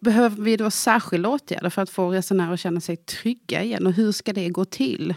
behöver 0.00 0.42
vi 0.42 0.56
då 0.56 0.70
särskilda 0.70 1.28
åtgärder 1.28 1.70
för 1.70 1.82
att 1.82 1.90
få 1.90 2.10
resenärer 2.10 2.52
att 2.52 2.60
känna 2.60 2.80
sig 2.80 2.96
trygga 2.96 3.62
igen? 3.62 3.86
Och 3.86 3.92
hur 3.92 4.12
ska 4.12 4.32
det 4.32 4.48
gå 4.48 4.64
till? 4.64 5.14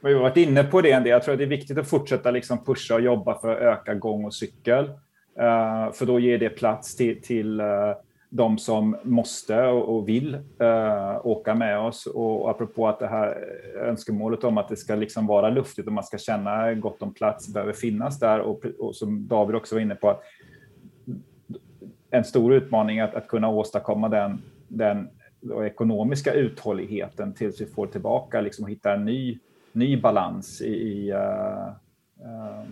Vi 0.00 0.12
har 0.12 0.20
varit 0.20 0.36
inne 0.36 0.64
på 0.64 0.80
det 0.80 0.90
en 0.90 1.02
del. 1.02 1.10
Jag 1.10 1.22
tror 1.24 1.32
att 1.32 1.38
det 1.38 1.44
är 1.44 1.48
viktigt 1.48 1.78
att 1.78 1.88
fortsätta 1.88 2.30
liksom 2.30 2.64
pusha 2.64 2.94
och 2.94 3.00
jobba 3.00 3.40
för 3.40 3.52
att 3.52 3.80
öka 3.80 3.94
gång 3.94 4.24
och 4.24 4.34
cykel. 4.34 4.84
Uh, 4.84 5.92
för 5.92 6.06
då 6.06 6.20
ger 6.20 6.38
det 6.38 6.48
plats 6.48 6.96
till, 6.96 7.22
till 7.22 7.60
uh, 7.60 7.94
de 8.36 8.58
som 8.58 8.96
måste 9.02 9.62
och 9.66 10.08
vill 10.08 10.34
uh, 10.34 11.26
åka 11.26 11.54
med 11.54 11.78
oss. 11.78 12.06
Och 12.06 12.50
apropå 12.50 12.88
att 12.88 12.98
det 12.98 13.06
här 13.06 13.38
önskemålet 13.76 14.44
om 14.44 14.58
att 14.58 14.68
det 14.68 14.76
ska 14.76 14.94
liksom 14.94 15.26
vara 15.26 15.50
luftigt 15.50 15.86
och 15.86 15.92
man 15.92 16.04
ska 16.04 16.18
känna 16.18 16.74
gott 16.74 17.02
om 17.02 17.14
plats 17.14 17.52
behöver 17.52 17.72
finnas 17.72 18.18
där. 18.18 18.40
Och, 18.40 18.64
och 18.78 18.96
som 18.96 19.28
David 19.28 19.56
också 19.56 19.74
var 19.74 19.82
inne 19.82 19.94
på, 19.94 20.20
en 22.10 22.24
stor 22.24 22.54
utmaning 22.54 23.00
att, 23.00 23.14
att 23.14 23.28
kunna 23.28 23.48
åstadkomma 23.48 24.08
den, 24.08 24.42
den 24.68 25.08
ekonomiska 25.64 26.32
uthålligheten 26.32 27.34
tills 27.34 27.60
vi 27.60 27.66
får 27.66 27.86
tillbaka 27.86 28.40
liksom, 28.40 28.64
och 28.64 28.70
hittar 28.70 28.94
en 28.94 29.04
ny, 29.04 29.38
ny 29.72 30.00
balans 30.00 30.62
i, 30.62 30.74
i 30.74 31.12
uh, 31.12 31.68
uh, 32.20 32.64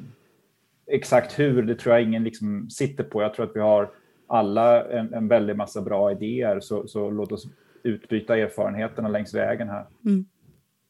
exakt 0.87 1.39
hur, 1.39 1.63
det 1.63 1.75
tror 1.75 1.95
jag 1.95 2.03
ingen 2.03 2.25
liksom 2.25 2.71
sitter 2.71 3.05
på. 3.05 3.23
Jag 3.23 3.35
tror 3.35 3.47
att 3.47 3.57
vi 3.57 3.61
har 3.61 3.91
alla 4.33 4.85
en, 4.85 5.15
en 5.15 5.29
väldig 5.29 5.57
massa 5.57 5.83
bra 5.83 6.13
idéer, 6.13 6.61
så, 6.61 6.87
så 6.87 7.11
låt 7.11 7.33
oss 7.33 7.47
utbyta 7.83 8.37
erfarenheterna 8.37 9.09
längs 9.09 9.35
vägen 9.35 9.69
här. 9.69 9.87
Mm. 10.05 10.25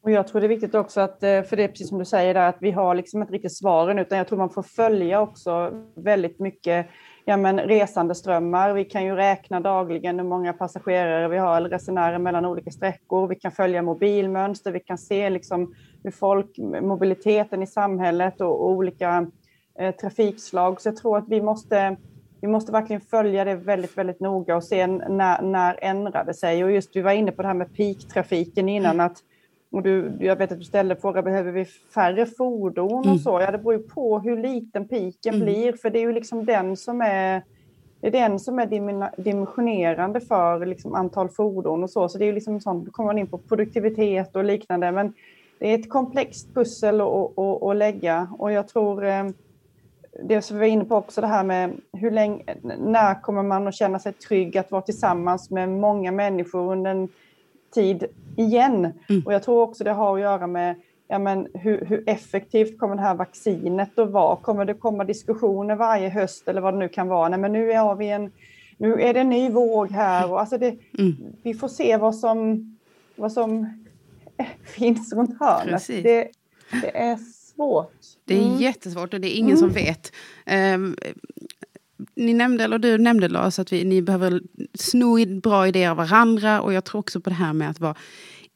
Och 0.03 0.11
jag 0.11 0.27
tror 0.27 0.41
det 0.41 0.47
är 0.47 0.49
viktigt 0.49 0.75
också 0.75 1.01
att, 1.01 1.23
eh, 1.23 1.41
för 1.41 1.55
det 1.55 1.63
är 1.63 1.67
precis 1.67 1.89
som 1.89 1.99
du 1.99 2.05
säger 2.05 2.33
där, 2.33 2.49
att 2.49 2.57
vi 2.59 2.71
har 2.71 2.95
liksom 2.95 3.21
inte 3.21 3.33
riktigt 3.33 3.57
svaren, 3.57 3.99
utan 3.99 4.17
jag 4.17 4.27
tror 4.27 4.37
man 4.37 4.49
får 4.49 4.63
följa 4.63 5.21
också 5.21 5.71
väldigt 5.95 6.39
mycket 6.39 6.87
ja, 7.25 7.37
men 7.37 7.59
resandeströmmar. 7.59 8.73
Vi 8.73 8.85
kan 8.85 9.05
ju 9.05 9.15
räkna 9.15 9.59
dagligen 9.59 10.19
hur 10.19 10.27
många 10.27 10.53
passagerare 10.53 11.27
vi 11.27 11.37
har 11.37 11.57
eller 11.57 11.69
resenärer 11.69 12.17
mellan 12.17 12.45
olika 12.45 12.71
sträckor. 12.71 13.27
Vi 13.27 13.35
kan 13.35 13.51
följa 13.51 13.81
mobilmönster, 13.81 14.71
vi 14.71 14.79
kan 14.79 14.97
se 14.97 15.29
liksom 15.29 15.75
hur 16.03 16.11
folk, 16.11 16.57
mobiliteten 16.81 17.63
i 17.63 17.67
samhället 17.67 18.41
och, 18.41 18.61
och 18.61 18.69
olika 18.69 19.27
eh, 19.79 19.95
trafikslag. 19.95 20.81
Så 20.81 20.89
jag 20.89 20.95
tror 20.95 21.17
att 21.17 21.27
vi 21.27 21.41
måste, 21.41 21.97
vi 22.43 22.49
måste 22.49 22.71
verkligen 22.71 23.01
följa 23.01 23.45
det 23.45 23.55
väldigt, 23.55 23.97
väldigt 23.97 24.19
noga 24.19 24.55
och 24.55 24.63
se 24.63 24.87
när, 24.87 25.41
när 25.41 25.79
ändrade 25.81 26.33
sig. 26.33 26.63
Och 26.63 26.71
just 26.71 26.95
vi 26.95 27.01
var 27.01 27.11
inne 27.11 27.31
på 27.31 27.41
det 27.41 27.47
här 27.47 27.55
med 27.55 27.75
peaktrafiken 27.75 28.69
innan, 28.69 28.99
att 28.99 29.17
och 29.71 29.83
du, 29.83 30.11
jag 30.19 30.35
vet 30.35 30.51
att 30.51 30.59
du 30.59 30.65
ställde 30.65 30.95
frågan, 30.95 31.23
behöver 31.23 31.51
vi 31.51 31.65
färre 31.65 32.25
fordon 32.25 32.93
och 32.93 33.05
mm. 33.05 33.17
så? 33.17 33.41
Ja, 33.41 33.51
det 33.51 33.57
beror 33.57 33.73
ju 33.73 33.79
på 33.79 34.19
hur 34.19 34.37
liten 34.37 34.87
piken 34.87 35.33
mm. 35.33 35.45
blir, 35.45 35.73
för 35.73 35.89
det 35.89 35.99
är 35.99 36.01
ju 36.01 36.11
liksom 36.11 36.45
den 36.45 36.77
som 36.77 37.01
är 37.01 37.41
det 38.01 38.07
är 38.07 38.11
den 38.11 38.39
som 38.39 38.59
är 38.59 39.21
dimensionerande 39.21 40.21
för 40.21 40.65
liksom 40.65 40.95
antal 40.95 41.29
fordon 41.29 41.83
och 41.83 41.89
så. 41.89 42.09
Så 42.09 42.17
det 42.17 42.25
är 42.25 42.27
ju 42.27 42.33
liksom 42.33 42.61
sånt, 42.61 42.85
då 42.85 42.91
kommer 42.91 43.07
man 43.07 43.17
in 43.17 43.27
på 43.27 43.37
produktivitet 43.37 44.35
och 44.35 44.43
liknande. 44.43 44.91
Men 44.91 45.13
det 45.59 45.67
är 45.67 45.79
ett 45.79 45.89
komplext 45.89 46.53
pussel 46.53 47.01
att 47.61 47.75
lägga 47.75 48.27
och 48.39 48.51
jag 48.51 48.67
tror 48.67 49.05
eh, 49.05 49.23
det 50.21 50.41
som 50.41 50.57
vi 50.57 50.59
var 50.59 50.67
inne 50.67 50.85
på 50.85 50.95
också 50.95 51.21
det 51.21 51.27
här 51.27 51.43
med 51.43 51.71
hur 51.93 52.11
länge, 52.11 52.43
när 52.79 53.21
kommer 53.21 53.43
man 53.43 53.67
att 53.67 53.75
känna 53.75 53.99
sig 53.99 54.13
trygg 54.13 54.57
att 54.57 54.71
vara 54.71 54.81
tillsammans 54.81 55.49
med 55.49 55.69
många 55.69 56.11
människor 56.11 56.71
under 56.71 56.91
en 56.91 57.09
tid 57.73 58.05
igen. 58.37 58.93
Mm. 59.09 59.21
Och 59.25 59.33
jag 59.33 59.43
tror 59.43 59.61
också 59.61 59.83
det 59.83 59.91
har 59.91 60.15
att 60.15 60.21
göra 60.21 60.47
med 60.47 60.75
ja, 61.07 61.19
men 61.19 61.47
hur, 61.53 61.85
hur, 61.85 62.03
effektivt 62.09 62.79
kommer 62.79 62.95
det 62.95 63.01
här 63.01 63.15
vaccinet 63.15 63.99
att 63.99 64.11
vara? 64.11 64.35
Kommer 64.35 64.65
det 64.65 64.73
komma 64.73 65.03
diskussioner 65.03 65.75
varje 65.75 66.09
höst 66.09 66.47
eller 66.47 66.61
vad 66.61 66.73
det 66.73 66.77
nu 66.77 66.89
kan 66.89 67.07
vara? 67.07 67.29
Nej, 67.29 67.39
men 67.39 67.53
nu 67.53 67.71
är 67.71 67.95
vi 67.95 68.09
en, 68.09 68.31
nu 68.77 69.01
är 69.01 69.13
det 69.13 69.19
en 69.19 69.29
ny 69.29 69.49
våg 69.49 69.91
här. 69.91 70.31
Och 70.31 70.39
alltså 70.39 70.57
det, 70.57 70.75
mm. 70.99 71.15
Vi 71.43 71.53
får 71.53 71.67
se 71.67 71.97
vad 71.97 72.15
som, 72.15 72.77
vad 73.15 73.31
som 73.31 73.83
finns 74.63 75.13
runt 75.13 75.39
hörnet. 75.39 75.87
Det, 75.87 76.31
det 76.81 76.97
är 76.97 77.17
svårt. 77.55 77.93
Det 78.25 78.37
är 78.37 78.45
mm. 78.45 78.61
jättesvårt 78.61 79.13
och 79.13 79.21
det 79.21 79.35
är 79.35 79.37
ingen 79.37 79.57
som 79.57 79.69
mm. 79.69 79.85
vet. 79.85 80.11
Um, 80.75 80.95
ni 82.15 82.33
nämnde, 82.33 82.63
eller 82.63 82.79
du 82.79 82.97
nämnde 82.97 83.29
Lars, 83.29 83.59
att 83.59 83.73
vi, 83.73 83.83
ni 83.83 84.01
behöver 84.01 84.41
sno 84.73 85.39
bra 85.39 85.67
idéer 85.67 85.89
av 85.89 85.97
varandra. 85.97 86.61
Och 86.61 86.73
jag 86.73 86.83
tror 86.83 86.99
också 86.99 87.21
på 87.21 87.29
det 87.29 87.35
här 87.35 87.53
med 87.53 87.69
att 87.69 87.79
vara 87.79 87.95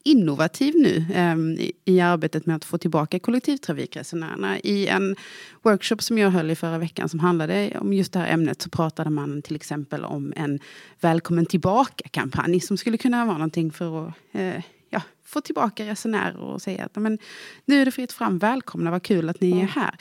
innovativ 0.03 0.73
nu 0.75 1.05
um, 1.15 1.51
i, 1.51 1.71
i, 1.85 2.01
arbetet 2.01 2.45
med 2.45 2.55
att 2.55 2.65
få 2.65 2.77
tillbaka 2.77 3.19
kollektivtrafikresenärerna. 3.19 4.59
I 4.59 4.87
en 4.87 5.15
workshop 5.61 5.97
som 5.99 6.17
jag 6.17 6.29
höll 6.29 6.51
i 6.51 6.55
förra 6.55 6.77
veckan 6.77 7.09
som 7.09 7.19
handlade 7.19 7.77
om 7.79 7.93
just 7.93 8.13
det 8.13 8.19
här 8.19 8.33
ämnet 8.33 8.61
så 8.61 8.69
pratade 8.69 9.09
man 9.09 9.41
till 9.41 9.55
exempel 9.55 10.05
om 10.05 10.33
en 10.35 10.59
välkommen 10.99 11.45
tillbaka-kampanj 11.45 12.59
som 12.59 12.77
skulle 12.77 12.97
kunna 12.97 13.25
vara 13.25 13.37
någonting 13.37 13.71
för 13.71 14.07
att 14.07 14.13
uh, 14.35 14.61
ja, 14.89 15.01
få 15.23 15.41
tillbaka 15.41 15.85
resenärer 15.85 16.39
och 16.39 16.61
säga 16.61 16.85
att 16.85 16.95
men, 16.95 17.17
nu 17.65 17.81
är 17.81 17.85
det 17.85 17.91
fritt 17.91 18.11
fram, 18.11 18.37
välkomna, 18.37 18.91
vad 18.91 19.03
kul 19.03 19.29
att 19.29 19.41
ni 19.41 19.61
är 19.61 19.65
här. 19.65 19.95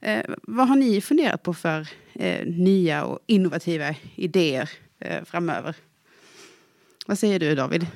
Eh, 0.00 0.34
vad 0.42 0.68
har 0.68 0.76
ni 0.76 1.00
funderat 1.00 1.42
på 1.42 1.54
för 1.54 1.88
eh, 2.14 2.46
nya 2.46 3.04
och 3.04 3.18
innovativa 3.26 3.94
idéer 4.14 4.70
eh, 4.98 5.24
framöver? 5.24 5.76
Vad 7.06 7.18
säger 7.18 7.38
du 7.38 7.54
David? 7.54 7.86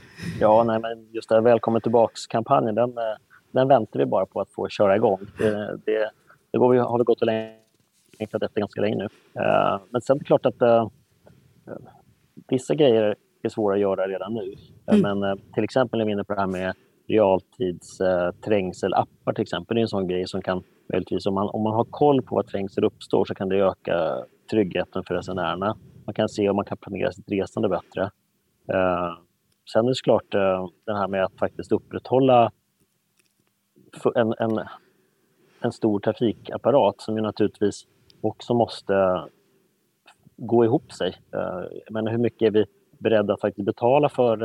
Ja, 0.40 0.64
nej, 0.64 0.80
men 0.80 1.08
just 1.12 1.28
det 1.28 1.34
här 1.34 1.42
Välkommen 1.42 1.80
tillbaks-kampanjen, 1.80 2.74
den, 2.74 2.98
eh, 2.98 3.04
den 3.50 3.68
väntar 3.68 3.98
vi 3.98 4.06
bara 4.06 4.26
på 4.26 4.40
att 4.40 4.50
få 4.50 4.68
köra 4.68 4.96
igång. 4.96 5.20
Det, 5.38 5.78
det, 5.86 6.10
det 6.50 6.58
går 6.58 6.72
vi, 6.72 6.78
har 6.78 6.98
vi 6.98 7.04
gått 7.04 7.20
och 7.20 7.26
längtat 7.26 8.42
efter 8.42 8.60
ganska 8.60 8.80
länge 8.80 8.96
nu. 8.96 9.04
Uh, 9.04 9.80
men 9.90 10.00
sen 10.00 10.16
är 10.16 10.18
det 10.18 10.24
klart 10.24 10.46
att 10.46 10.62
uh, 10.62 10.88
vissa 12.48 12.74
grejer 12.74 13.16
är 13.42 13.48
svåra 13.48 13.74
att 13.74 13.80
göra 13.80 14.08
redan 14.08 14.34
nu. 14.34 14.54
Mm. 14.86 15.02
Men 15.02 15.22
uh, 15.22 15.34
till 15.54 15.64
exempel 15.64 15.98
när 15.98 16.04
vi 16.04 16.10
är 16.10 16.14
inne 16.14 16.24
på 16.24 16.34
det 16.34 16.40
här 16.40 16.46
med 16.46 16.74
realtidsträngselappar 17.08 19.32
till 19.32 19.42
exempel. 19.42 19.74
Det 19.74 19.80
är 19.80 19.82
en 19.82 19.88
sån 19.88 20.08
grej 20.08 20.28
som 20.28 20.42
kan 20.42 20.62
möjligtvis, 20.92 21.26
om 21.26 21.34
man, 21.34 21.48
om 21.48 21.62
man 21.62 21.74
har 21.74 21.84
koll 21.84 22.22
på 22.22 22.34
var 22.34 22.42
trängsel 22.42 22.84
uppstår 22.84 23.24
så 23.24 23.34
kan 23.34 23.48
det 23.48 23.56
öka 23.56 24.24
tryggheten 24.50 25.04
för 25.04 25.14
resenärerna. 25.14 25.76
Man 26.04 26.14
kan 26.14 26.28
se 26.28 26.50
om 26.50 26.56
man 26.56 26.64
kan 26.64 26.76
planera 26.76 27.12
sitt 27.12 27.30
resande 27.30 27.68
bättre. 27.68 28.02
Uh, 28.72 29.18
sen 29.72 29.84
är 29.84 29.88
det 29.88 29.94
såklart 29.94 30.30
det 30.84 30.94
här 30.94 31.08
med 31.08 31.24
att 31.24 31.38
faktiskt 31.38 31.72
upprätthålla 31.72 32.52
en, 34.14 34.34
en, 34.38 34.60
en 35.60 35.72
stor 35.72 36.00
trafikapparat 36.00 37.00
som 37.00 37.16
ju 37.16 37.22
naturligtvis 37.22 37.86
också 38.20 38.54
måste 38.54 39.24
gå 40.36 40.64
ihop 40.64 40.92
sig. 40.92 41.16
Men 41.90 42.06
hur 42.06 42.18
mycket 42.18 42.46
är 42.46 42.50
vi 42.50 42.66
beredda 42.98 43.34
att 43.34 43.40
faktiskt 43.40 43.66
betala 43.66 44.08
för, 44.08 44.38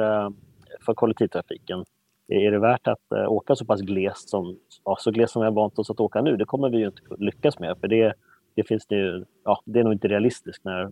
för 0.86 0.94
kollektivtrafiken? 0.94 1.86
är 2.32 2.52
det 2.52 2.60
värt 2.60 2.88
att 2.88 3.00
uh, 3.16 3.32
åka 3.32 3.56
så 3.56 3.66
pass 3.66 3.82
glest 3.82 4.30
som, 4.30 4.58
ja, 4.86 4.96
så 5.00 5.12
glest 5.12 5.34
som 5.34 5.42
vi 5.42 5.46
har 5.46 5.54
vant 5.54 5.80
oss 5.80 5.90
att 5.90 6.00
åka 6.00 6.22
nu? 6.22 6.38
Det 6.38 6.46
kommer 6.46 6.70
vi 6.70 6.78
ju 6.78 6.86
inte 6.86 7.02
lyckas 7.18 7.60
med 7.60 7.78
för 7.78 7.88
det, 7.88 8.14
det 8.56 8.64
finns 8.64 8.86
det 8.86 8.96
ju, 8.96 9.26
ja, 9.44 9.62
det 9.66 9.80
är 9.80 9.84
nog 9.84 9.94
inte 9.94 10.08
realistiskt 10.08 10.66
när 10.66 10.92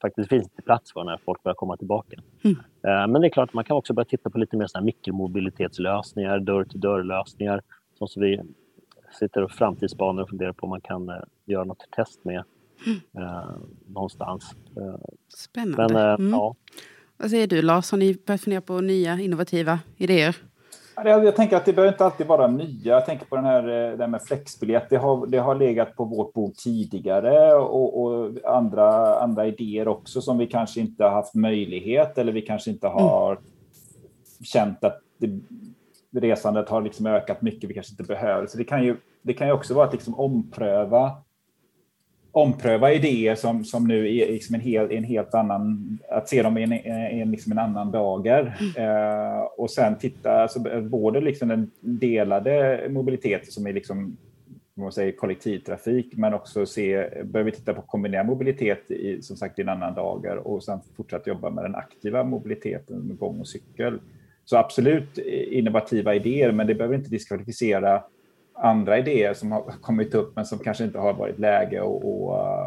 faktiskt 0.00 0.28
finns 0.28 0.50
det 0.56 0.62
plats 0.62 0.92
för 0.92 1.04
när 1.04 1.16
folk 1.16 1.42
börjar 1.42 1.54
komma 1.54 1.76
tillbaka. 1.76 2.20
Mm. 2.44 2.56
Uh, 2.56 3.12
men 3.12 3.20
det 3.20 3.26
är 3.26 3.30
klart, 3.30 3.52
man 3.52 3.64
kan 3.64 3.76
också 3.76 3.94
börja 3.94 4.06
titta 4.06 4.30
på 4.30 4.38
lite 4.38 4.56
mer 4.56 4.66
såna 4.66 4.84
mikromobilitetslösningar, 4.84 6.38
dörr-till-dörr-lösningar, 6.38 7.62
som 7.98 8.22
vi 8.22 8.40
sitter 9.18 9.42
och 9.42 9.50
framtidsspanar 9.50 10.22
och 10.22 10.28
funderar 10.28 10.52
på 10.52 10.64
om 10.64 10.70
man 10.70 10.80
kan 10.80 11.10
göra 11.44 11.64
något 11.64 11.84
test 11.90 12.24
med 12.24 12.44
mm. 12.86 13.00
någonstans. 13.86 14.50
Spännande. 15.34 15.94
Men, 15.94 16.14
mm. 16.14 16.30
ja. 16.30 16.54
Vad 17.16 17.30
säger 17.30 17.46
du 17.46 17.62
Lars, 17.62 17.90
har 17.90 17.98
ni 17.98 18.18
börjat 18.26 18.40
fundera 18.40 18.60
på 18.60 18.80
nya 18.80 19.20
innovativa 19.20 19.78
idéer? 19.96 20.36
Jag 21.04 21.36
tänker 21.36 21.56
att 21.56 21.64
det 21.64 21.72
behöver 21.72 21.92
inte 21.92 22.04
alltid 22.04 22.26
vara 22.26 22.46
nya. 22.46 22.92
Jag 22.92 23.06
tänker 23.06 23.26
på 23.26 23.36
den 23.36 23.44
här 23.44 23.90
eh, 23.90 23.98
det 23.98 24.06
med 24.06 24.22
flexbiljett. 24.22 24.90
Det 24.90 24.96
har, 24.96 25.26
det 25.26 25.38
har 25.38 25.54
legat 25.54 25.96
på 25.96 26.04
vårt 26.04 26.32
bord 26.32 26.54
tidigare 26.54 27.54
och, 27.54 28.02
och, 28.02 28.30
andra, 28.44 29.18
andra 29.18 29.46
idéer 29.46 29.88
också 29.88 30.20
som 30.20 30.38
vi 30.38 30.46
kanske 30.46 30.80
inte 30.80 31.04
har 31.04 31.10
haft 31.10 31.34
möjlighet 31.34 32.18
eller 32.18 32.32
vi 32.32 32.42
kanske 32.42 32.70
inte 32.70 32.86
mm. 32.86 32.98
har 32.98 33.32
mm. 33.32 33.44
känt 34.44 34.84
att 34.84 35.00
det, 35.18 35.40
resandet 36.20 36.68
har 36.68 36.82
liksom 36.82 37.06
ökat 37.06 37.42
mycket. 37.42 37.70
Vi 37.70 37.74
kanske 37.74 37.92
inte 37.92 38.04
behöver. 38.04 38.46
Så 38.46 38.58
det 38.58 38.64
kan 38.64 38.84
ju, 38.84 38.96
det 39.22 39.32
kan 39.32 39.46
ju 39.46 39.52
också 39.52 39.74
vara 39.74 39.86
att 39.86 39.92
liksom 39.92 40.14
ompröva 40.14 41.12
ompröva 42.34 42.92
idéer 42.92 43.34
som, 43.34 43.64
som 43.64 43.86
nu 43.86 44.16
är 44.16 44.32
liksom 44.32 44.54
en, 44.54 44.60
hel, 44.60 44.92
en 44.92 45.04
helt 45.04 45.34
annan, 45.34 45.98
att 46.10 46.28
se 46.28 46.42
dem 46.42 46.58
i 46.58 46.62
en, 46.62 46.72
en, 47.20 47.30
liksom 47.30 47.52
en 47.52 47.58
annan 47.58 47.90
dager. 47.90 48.56
Mm. 48.60 48.88
Eh, 48.88 49.40
och 49.40 49.70
sen 49.70 49.98
titta, 49.98 50.32
alltså, 50.32 50.60
både 50.80 51.20
liksom 51.20 51.48
den 51.48 51.70
delade 51.80 52.86
mobiliteten 52.90 53.50
som 53.50 53.66
är 53.66 53.72
liksom, 53.72 54.16
man 54.74 54.92
säger, 54.92 55.12
kollektivtrafik, 55.12 56.16
men 56.16 56.34
också 56.34 56.66
se, 56.66 57.08
börjar 57.24 57.44
vi 57.44 57.52
titta 57.52 57.74
på 57.74 57.82
kombinerad 57.82 58.26
mobilitet 58.26 58.90
i, 58.90 59.22
som 59.22 59.36
sagt 59.36 59.58
i 59.58 59.62
en 59.62 59.68
annan 59.68 59.94
dager 59.94 60.36
och 60.36 60.64
sen 60.64 60.80
fortsätta 60.96 61.30
jobba 61.30 61.50
med 61.50 61.64
den 61.64 61.74
aktiva 61.74 62.24
mobiliteten 62.24 62.98
med 62.98 63.18
gång 63.18 63.40
och 63.40 63.48
cykel. 63.48 63.98
Så 64.44 64.56
absolut 64.56 65.18
innovativa 65.50 66.14
idéer, 66.14 66.52
men 66.52 66.66
det 66.66 66.74
behöver 66.74 66.96
inte 66.96 67.10
diskvalificera 67.10 68.02
andra 68.54 68.98
idéer 68.98 69.34
som 69.34 69.52
har 69.52 69.62
kommit 69.80 70.14
upp 70.14 70.36
men 70.36 70.46
som 70.46 70.58
kanske 70.58 70.84
inte 70.84 70.98
har 70.98 71.14
varit 71.14 71.38
läge 71.38 71.82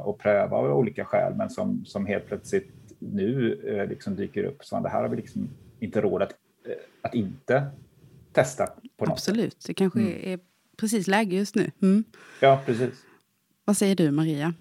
att 0.10 0.18
pröva 0.18 0.58
av 0.58 0.78
olika 0.78 1.06
skäl 1.06 1.34
men 1.36 1.50
som, 1.50 1.86
som 1.86 2.06
helt 2.06 2.26
plötsligt 2.28 2.72
nu 3.00 3.60
eh, 3.68 3.90
liksom 3.90 4.16
dyker 4.16 4.44
upp. 4.44 4.66
Så 4.66 4.80
det 4.80 4.90
här 4.90 5.02
har 5.02 5.10
vi 5.10 5.16
liksom 5.16 5.50
inte 5.80 6.02
råd 6.02 6.22
att, 6.22 6.32
eh, 6.66 6.74
att 7.02 7.14
inte 7.14 7.64
testa. 8.34 8.68
på 8.98 9.06
något 9.06 9.14
Absolut, 9.14 9.64
det 9.68 9.74
kanske 9.74 10.00
mm. 10.00 10.14
är 10.24 10.40
precis 10.78 11.08
läge 11.08 11.36
just 11.36 11.56
nu. 11.56 11.72
Mm. 11.82 12.04
Ja, 12.40 12.60
precis. 12.66 13.06
Vad 13.66 13.78
säger 13.78 13.96
du 13.96 14.12
Maria? 14.12 14.54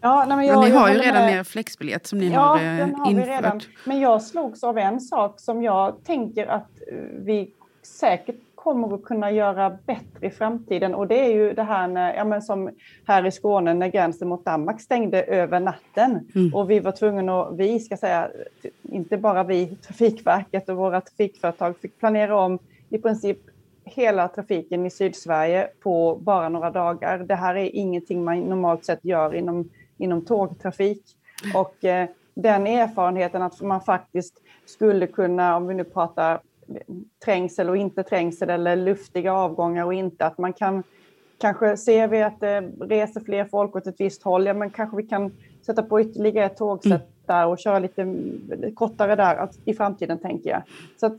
Ja, 0.00 0.24
nej, 0.28 0.36
men 0.36 0.46
jag, 0.46 0.60
men 0.60 0.70
ni 0.70 0.76
har 0.76 0.88
ju 0.88 0.98
redan 0.98 1.22
med... 1.22 1.38
er 1.38 1.44
flexbiljett 1.44 2.06
som 2.06 2.18
ni 2.18 2.30
ja, 2.30 2.40
har, 2.40 2.56
eh, 2.56 2.76
den 2.76 2.94
har 2.94 3.10
infört. 3.10 3.26
Vi 3.26 3.30
redan. 3.30 3.60
Men 3.84 4.00
jag 4.00 4.22
slogs 4.22 4.64
av 4.64 4.78
en 4.78 5.00
sak 5.00 5.40
som 5.40 5.62
jag 5.62 6.04
tänker 6.04 6.46
att 6.46 6.70
vi 7.18 7.54
säkert 7.82 8.53
kommer 8.64 8.94
att 8.94 9.04
kunna 9.04 9.30
göra 9.30 9.78
bättre 9.86 10.26
i 10.26 10.30
framtiden 10.30 10.94
och 10.94 11.06
det 11.06 11.18
är 11.18 11.34
ju 11.34 11.52
det 11.52 11.62
här 11.62 11.88
när, 11.88 12.14
ja, 12.14 12.24
men 12.24 12.42
som 12.42 12.70
här 13.06 13.26
i 13.26 13.30
Skåne 13.30 13.74
när 13.74 13.88
gränsen 13.88 14.28
mot 14.28 14.44
Danmark 14.44 14.80
stängde 14.80 15.22
över 15.22 15.60
natten 15.60 16.30
mm. 16.34 16.54
och 16.54 16.70
vi 16.70 16.80
var 16.80 16.92
tvungna 16.92 17.42
att, 17.42 17.56
vi 17.56 17.80
ska 17.80 17.96
säga, 17.96 18.30
inte 18.82 19.16
bara 19.16 19.44
vi, 19.44 19.66
Trafikverket 19.66 20.68
och 20.68 20.76
våra 20.76 21.00
trafikföretag 21.00 21.76
fick 21.78 21.98
planera 21.98 22.36
om 22.40 22.58
i 22.90 22.98
princip 22.98 23.38
hela 23.84 24.28
trafiken 24.28 24.86
i 24.86 24.90
Sydsverige 24.90 25.68
på 25.82 26.18
bara 26.20 26.48
några 26.48 26.70
dagar. 26.70 27.18
Det 27.18 27.34
här 27.34 27.54
är 27.54 27.76
ingenting 27.76 28.24
man 28.24 28.40
normalt 28.40 28.84
sett 28.84 29.04
gör 29.04 29.34
inom, 29.34 29.70
inom 29.98 30.24
tågtrafik. 30.24 31.02
Och 31.54 31.84
eh, 31.84 32.08
den 32.34 32.66
erfarenheten 32.66 33.42
att 33.42 33.60
man 33.60 33.80
faktiskt 33.80 34.34
skulle 34.66 35.06
kunna, 35.06 35.56
om 35.56 35.66
vi 35.66 35.74
nu 35.74 35.84
pratar 35.84 36.40
trängsel 37.24 37.70
och 37.70 37.76
inte 37.76 38.02
trängsel 38.02 38.50
eller 38.50 38.76
luftiga 38.76 39.32
avgångar 39.32 39.84
och 39.84 39.94
inte. 39.94 40.26
Att 40.26 40.38
man 40.38 40.52
kan 40.52 40.82
kanske 41.38 41.76
ser 41.76 42.08
vi 42.08 42.22
att 42.22 42.40
det 42.40 42.60
reser 42.80 43.20
fler 43.20 43.44
folk 43.44 43.76
åt 43.76 43.86
ett 43.86 44.00
visst 44.00 44.22
håll, 44.22 44.46
ja 44.46 44.54
men 44.54 44.70
kanske 44.70 44.96
vi 44.96 45.02
kan 45.02 45.32
sätta 45.66 45.82
på 45.82 46.00
ytterligare 46.00 46.46
ett 46.46 46.56
tågsätt 46.56 46.92
mm. 46.92 47.06
där 47.26 47.46
och 47.46 47.58
köra 47.58 47.78
lite 47.78 48.06
kortare 48.74 49.16
där 49.16 49.48
i 49.64 49.74
framtiden 49.74 50.18
tänker 50.18 50.50
jag. 50.50 50.62
Så 50.96 51.06
att 51.06 51.16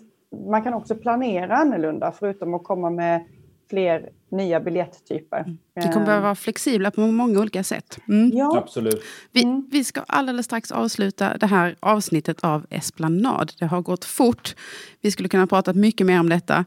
man 0.47 0.63
kan 0.63 0.73
också 0.73 0.95
planera 0.95 1.55
annorlunda 1.55 2.11
förutom 2.11 2.53
att 2.53 2.63
komma 2.63 2.89
med 2.89 3.23
fler 3.69 4.09
nya 4.31 4.59
biljetttyper. 4.59 5.39
Mm. 5.39 5.57
Vi 5.75 5.81
kommer 5.81 6.05
behöva 6.05 6.23
vara 6.23 6.35
flexibla 6.35 6.91
på 6.91 7.01
många 7.01 7.39
olika 7.39 7.63
sätt. 7.63 7.99
Mm. 8.07 8.37
Ja. 8.37 8.57
Absolut. 8.57 9.03
Vi, 9.31 9.43
mm. 9.43 9.67
vi 9.71 9.83
ska 9.83 10.01
alldeles 10.07 10.45
strax 10.45 10.71
avsluta 10.71 11.37
det 11.37 11.45
här 11.45 11.75
avsnittet 11.79 12.43
av 12.43 12.65
Esplanad. 12.69 13.51
Det 13.59 13.65
har 13.65 13.81
gått 13.81 14.05
fort. 14.05 14.55
Vi 15.01 15.11
skulle 15.11 15.29
kunna 15.29 15.47
prata 15.47 15.73
mycket 15.73 16.07
mer 16.07 16.19
om 16.19 16.29
detta. 16.29 16.65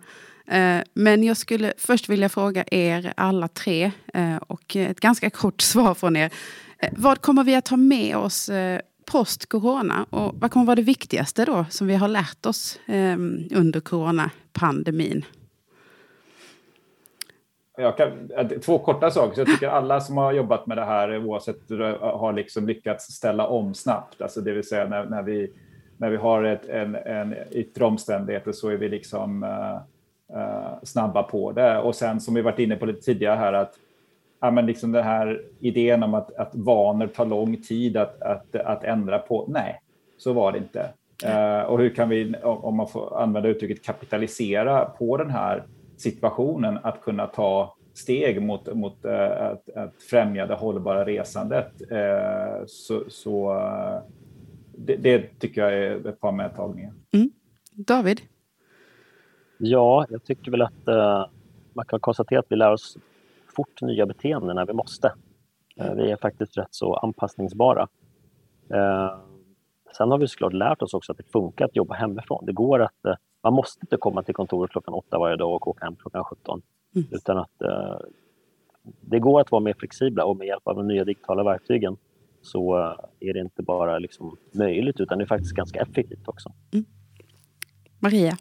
Eh, 0.49 0.81
men 0.95 1.25
jag 1.25 1.37
skulle 1.37 1.73
först 1.79 2.09
vilja 2.09 2.29
fråga 2.29 2.65
er 2.71 3.13
alla 3.17 3.49
tre 3.49 3.93
eh, 4.15 4.37
och 4.37 4.77
ett 4.77 5.01
ganska 5.01 5.31
kort 5.31 5.61
svar 5.61 5.95
från 5.95 6.17
er. 6.17 6.31
Eh, 6.79 6.91
vad 6.97 7.21
kommer 7.21 7.45
vi 7.45 7.55
att 7.55 7.69
ha 7.69 7.77
med 7.77 8.17
oss 8.17 8.51
post-corona 9.11 10.07
och 10.11 10.35
vad 10.39 10.51
kommer 10.51 10.67
vara 10.67 10.77
det 10.77 10.83
viktigaste 10.83 11.45
då 11.45 11.67
som 11.71 11.87
vi 11.87 11.95
har 11.95 12.09
lärt 12.09 12.47
oss 12.47 12.79
under 13.51 13.81
coronapandemin? 13.81 15.25
Jag 17.81 17.97
kan, 17.97 18.29
två 18.65 18.79
korta 18.79 19.11
saker. 19.11 19.35
Så 19.35 19.41
jag 19.41 19.49
tycker 19.49 19.69
alla 19.69 20.01
som 20.01 20.17
har 20.17 20.33
jobbat 20.33 20.67
med 20.67 20.79
det 20.79 20.85
här 20.85 21.27
oavsett 21.27 21.71
har 22.01 22.33
liksom 22.33 22.67
lyckats 22.67 23.05
ställa 23.05 23.47
om 23.47 23.75
snabbt. 23.75 24.23
Alltså 24.23 24.41
det 24.41 24.53
vill 24.53 24.69
säga 24.69 24.87
när, 24.87 25.05
när 25.05 25.23
vi, 25.23 25.53
när 25.97 26.11
vi 26.11 26.17
har 26.17 26.45
ett, 26.45 26.69
en, 26.69 26.95
en 26.95 27.35
yttre 27.51 27.85
omständigheter 27.85 28.53
så 28.53 28.69
är 28.69 28.77
vi 28.77 28.89
liksom 28.89 29.43
uh, 29.43 30.79
snabba 30.83 31.23
på 31.23 31.53
det. 31.53 31.79
Och 31.79 31.95
sen 31.95 32.21
som 32.21 32.35
vi 32.35 32.43
varit 32.43 32.59
inne 32.59 32.77
på 32.77 32.87
lite 32.87 33.01
tidigare 33.01 33.37
här 33.37 33.53
att 33.53 33.75
ja, 34.41 34.51
men 34.51 34.67
liksom 34.67 34.93
den 34.93 35.05
här 35.05 35.43
idén 35.61 36.03
om 36.03 36.15
att, 36.15 36.37
att 36.37 36.55
vanor 36.55 37.07
tar 37.07 37.27
lång 37.27 37.57
tid 37.57 37.97
att, 37.97 38.23
att, 38.23 38.55
att 38.55 38.85
ändra 38.85 39.19
på. 39.19 39.45
Nej, 39.49 39.81
så 40.19 40.33
var 40.33 40.53
det 40.53 40.59
inte. 40.59 40.89
Uh, 41.27 41.63
och 41.63 41.79
hur 41.79 41.95
kan 41.95 42.09
vi, 42.09 42.35
om 42.43 42.77
man 42.77 42.89
får 42.89 43.23
använda 43.23 43.49
uttrycket 43.49 43.85
kapitalisera 43.85 44.85
på 44.85 45.17
den 45.17 45.31
här 45.31 45.63
situationen 46.01 46.79
att 46.83 47.03
kunna 47.03 47.27
ta 47.27 47.75
steg 47.99 48.43
mot, 48.43 48.75
mot 48.75 49.05
uh, 49.05 49.43
att, 49.43 49.71
att 49.71 50.03
främja 50.03 50.47
det 50.47 50.55
hållbara 50.55 51.05
resandet. 51.05 51.73
Uh, 51.93 52.67
så, 52.67 53.05
så 53.09 53.55
uh, 53.55 53.99
det, 54.77 54.97
det, 54.97 55.39
tycker 55.39 55.61
jag 55.61 55.73
är 55.75 56.09
ett 56.09 56.21
par 56.21 56.33
medtagningar. 56.33 56.93
Mm. 57.13 57.31
David? 57.73 58.21
Ja, 59.59 60.07
jag 60.11 60.25
tycker 60.25 60.51
väl 60.51 60.63
att 60.63 60.87
man 61.73 61.85
kan 61.85 62.01
konstatera 62.01 62.41
att 62.41 62.47
vi 62.49 62.57
lär 62.57 62.73
oss 62.73 62.97
fort 63.57 63.83
nya 63.83 64.07
beteenden 64.07 64.57
när 64.57 64.67
vi 64.67 64.73
måste. 64.73 65.13
vi 65.97 66.11
är 66.11 66.17
faktiskt 66.17 66.59
rätt 66.59 66.69
så 66.71 66.95
anpassningsbara. 66.95 67.89
sen 69.97 70.11
har 70.11 70.19
vi 70.19 70.29
såklart 70.29 70.53
lärt 70.53 70.83
oss 70.83 70.95
också 70.95 71.13
att 71.13 71.19
det 71.19 71.33
funkar 71.33 71.65
att 71.65 71.77
jobba 71.77 71.95
hemifrån. 71.95 72.47
Det 72.47 72.53
går 72.53 72.83
att 72.83 73.19
man 73.51 73.55
måste 73.55 73.81
inte 73.83 73.97
komma 73.97 74.23
till 74.23 74.35
kontoret 74.35 74.71
klockan 74.71 74.95
åtta 74.95 75.19
varje 75.19 75.37
dag 75.37 75.55
och 75.55 75.69
åka 75.69 75.85
hem 75.85 75.97
klockan 75.97 76.25
17. 76.25 76.63
Mm. 76.97 77.09
Utan 77.11 77.39
att 77.39 77.63
eh, 77.63 77.97
det 79.01 79.19
går 79.19 79.41
att 79.41 79.51
vara 79.51 79.63
mer 79.63 79.75
flexibla 79.79 80.25
och 80.25 80.37
med 80.37 80.47
hjälp 80.47 80.67
av 80.69 80.77
de 80.77 80.89
nya 80.89 81.05
digitala 81.05 81.45
verktygen 81.45 81.97
så 82.43 82.79
eh, 82.79 83.29
är 83.29 83.35
det 83.35 83.41
inte 83.41 83.63
bara 83.63 83.99
liksom 83.99 84.37
möjligt 84.53 85.01
utan 85.01 85.19
det 85.19 85.25
är 85.25 85.27
faktiskt 85.27 85.55
ganska 85.55 85.81
effektivt 85.81 86.29
också. 86.29 86.53
Mm. 86.73 86.85
Maria? 87.99 88.37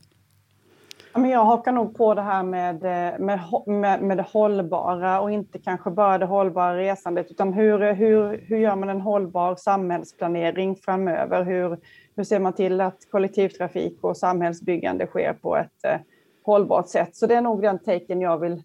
Men 1.14 1.30
jag 1.30 1.46
hakar 1.46 1.72
nog 1.72 1.98
på 1.98 2.14
det 2.14 2.22
här 2.22 2.44
med, 2.44 2.76
eh, 2.76 3.20
med, 3.20 3.40
med, 3.66 4.02
med 4.02 4.18
det 4.18 4.26
hållbara 4.34 5.22
och 5.22 5.32
inte 5.32 5.60
kanske 5.60 5.92
bara 5.92 6.18
det 6.18 6.26
hållbara 6.26 6.78
resandet 6.78 7.32
utan 7.32 7.54
hur, 7.54 7.94
hur, 7.94 8.46
hur 8.48 8.58
gör 8.58 8.76
man 8.76 8.90
en 8.90 9.02
hållbar 9.02 9.56
samhällsplanering 9.56 10.76
framöver? 10.76 11.44
Hur, 11.44 11.80
hur 12.18 12.24
ser 12.24 12.40
man 12.40 12.54
till 12.54 12.82
att 12.82 13.08
kollektivtrafik 13.12 13.98
och 14.02 14.18
samhällsbyggande 14.18 15.08
sker 15.08 15.34
på 15.34 15.58
ett 15.58 15.84
eh, 15.84 16.00
hållbart 16.44 16.90
sätt? 16.90 17.16
Så 17.16 17.28
det 17.28 17.36
är 17.36 17.42
nog 17.42 17.62
den 17.62 17.80
taken 17.80 18.22
jag 18.22 18.38
vill 18.38 18.64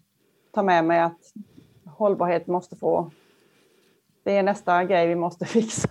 ta 0.53 0.63
med 0.63 0.85
mig 0.85 0.99
att 0.99 1.19
hållbarhet 1.85 2.47
måste 2.47 2.75
få... 2.75 3.11
Det 4.23 4.37
är 4.37 4.43
nästa 4.43 4.83
grej 4.83 5.07
vi 5.07 5.15
måste 5.15 5.45
fixa. 5.55 5.89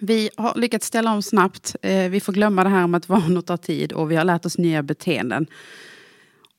Vi 0.00 0.30
har 0.36 0.54
lyckats 0.54 0.86
ställa 0.86 1.12
om 1.12 1.22
snabbt. 1.22 1.76
Eh, 1.82 2.10
vi 2.10 2.20
får 2.20 2.32
glömma 2.32 2.64
det 2.64 2.70
här 2.70 2.86
med 2.86 2.98
att 2.98 3.08
vanor 3.08 3.40
tar 3.40 3.56
tid 3.56 3.92
och 3.92 4.10
vi 4.10 4.16
har 4.16 4.24
lärt 4.24 4.46
oss 4.46 4.58
nya 4.58 4.82
beteenden. 4.82 5.46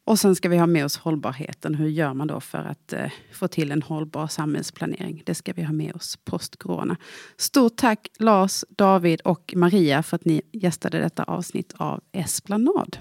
Och 0.08 0.20
sen 0.20 0.36
ska 0.36 0.50
vi 0.50 0.58
ha 0.58 0.66
med 0.66 0.86
oss 0.86 0.98
hållbarheten. 0.98 1.76
Hur 1.76 1.88
gör 1.88 2.14
man 2.14 2.28
då 2.28 2.40
för 2.40 2.58
att 2.58 2.94
eh, 2.94 3.12
få 3.34 3.48
till 3.48 3.72
en 3.72 3.82
hållbar 3.82 4.28
samhällsplanering? 4.28 5.24
Det 5.26 5.36
ska 5.36 5.54
vi 5.54 5.64
ha 5.64 5.74
med 5.74 5.96
oss 5.96 6.18
post-corona. 6.24 6.98
Stort 7.38 7.76
tack 7.76 8.08
Lars, 8.20 8.64
David 8.70 9.22
och 9.22 9.54
Maria 9.58 10.04
för 10.04 10.16
att 10.16 10.26
ni 10.26 10.42
gästade 10.52 11.00
detta 11.00 11.24
avsnitt 11.24 11.74
av 11.78 12.02
Esplanad. 12.12 12.98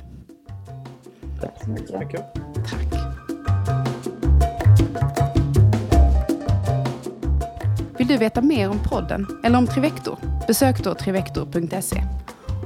Tack 1.41 1.63
så 1.65 1.71
mycket. 1.71 2.21
Tack. 2.71 2.95
Vill 7.99 8.07
du 8.07 8.17
veta 8.17 8.43
mer 8.43 8.69
om 8.69 8.79
podden 8.85 9.27
eller 9.45 9.59
om 9.59 9.67
Trivector? 9.67 10.19
Besök 10.47 10.85
då 10.85 10.95
trivector.se. 10.95 12.03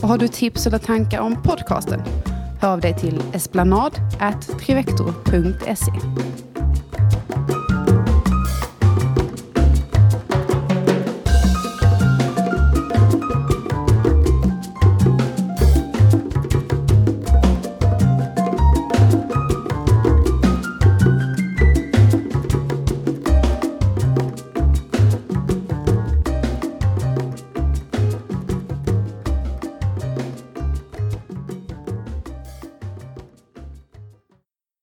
Och 0.03 0.09
har 0.09 0.19
du 0.19 0.29
tips 0.29 0.67
eller 0.67 0.79
tankar 0.79 1.21
om 1.21 1.43
podcasten? 1.43 2.03
Hör 2.61 2.73
av 2.73 2.81
dig 2.81 2.95
till 2.95 3.23
esplanad.trivector.se. 3.33 5.93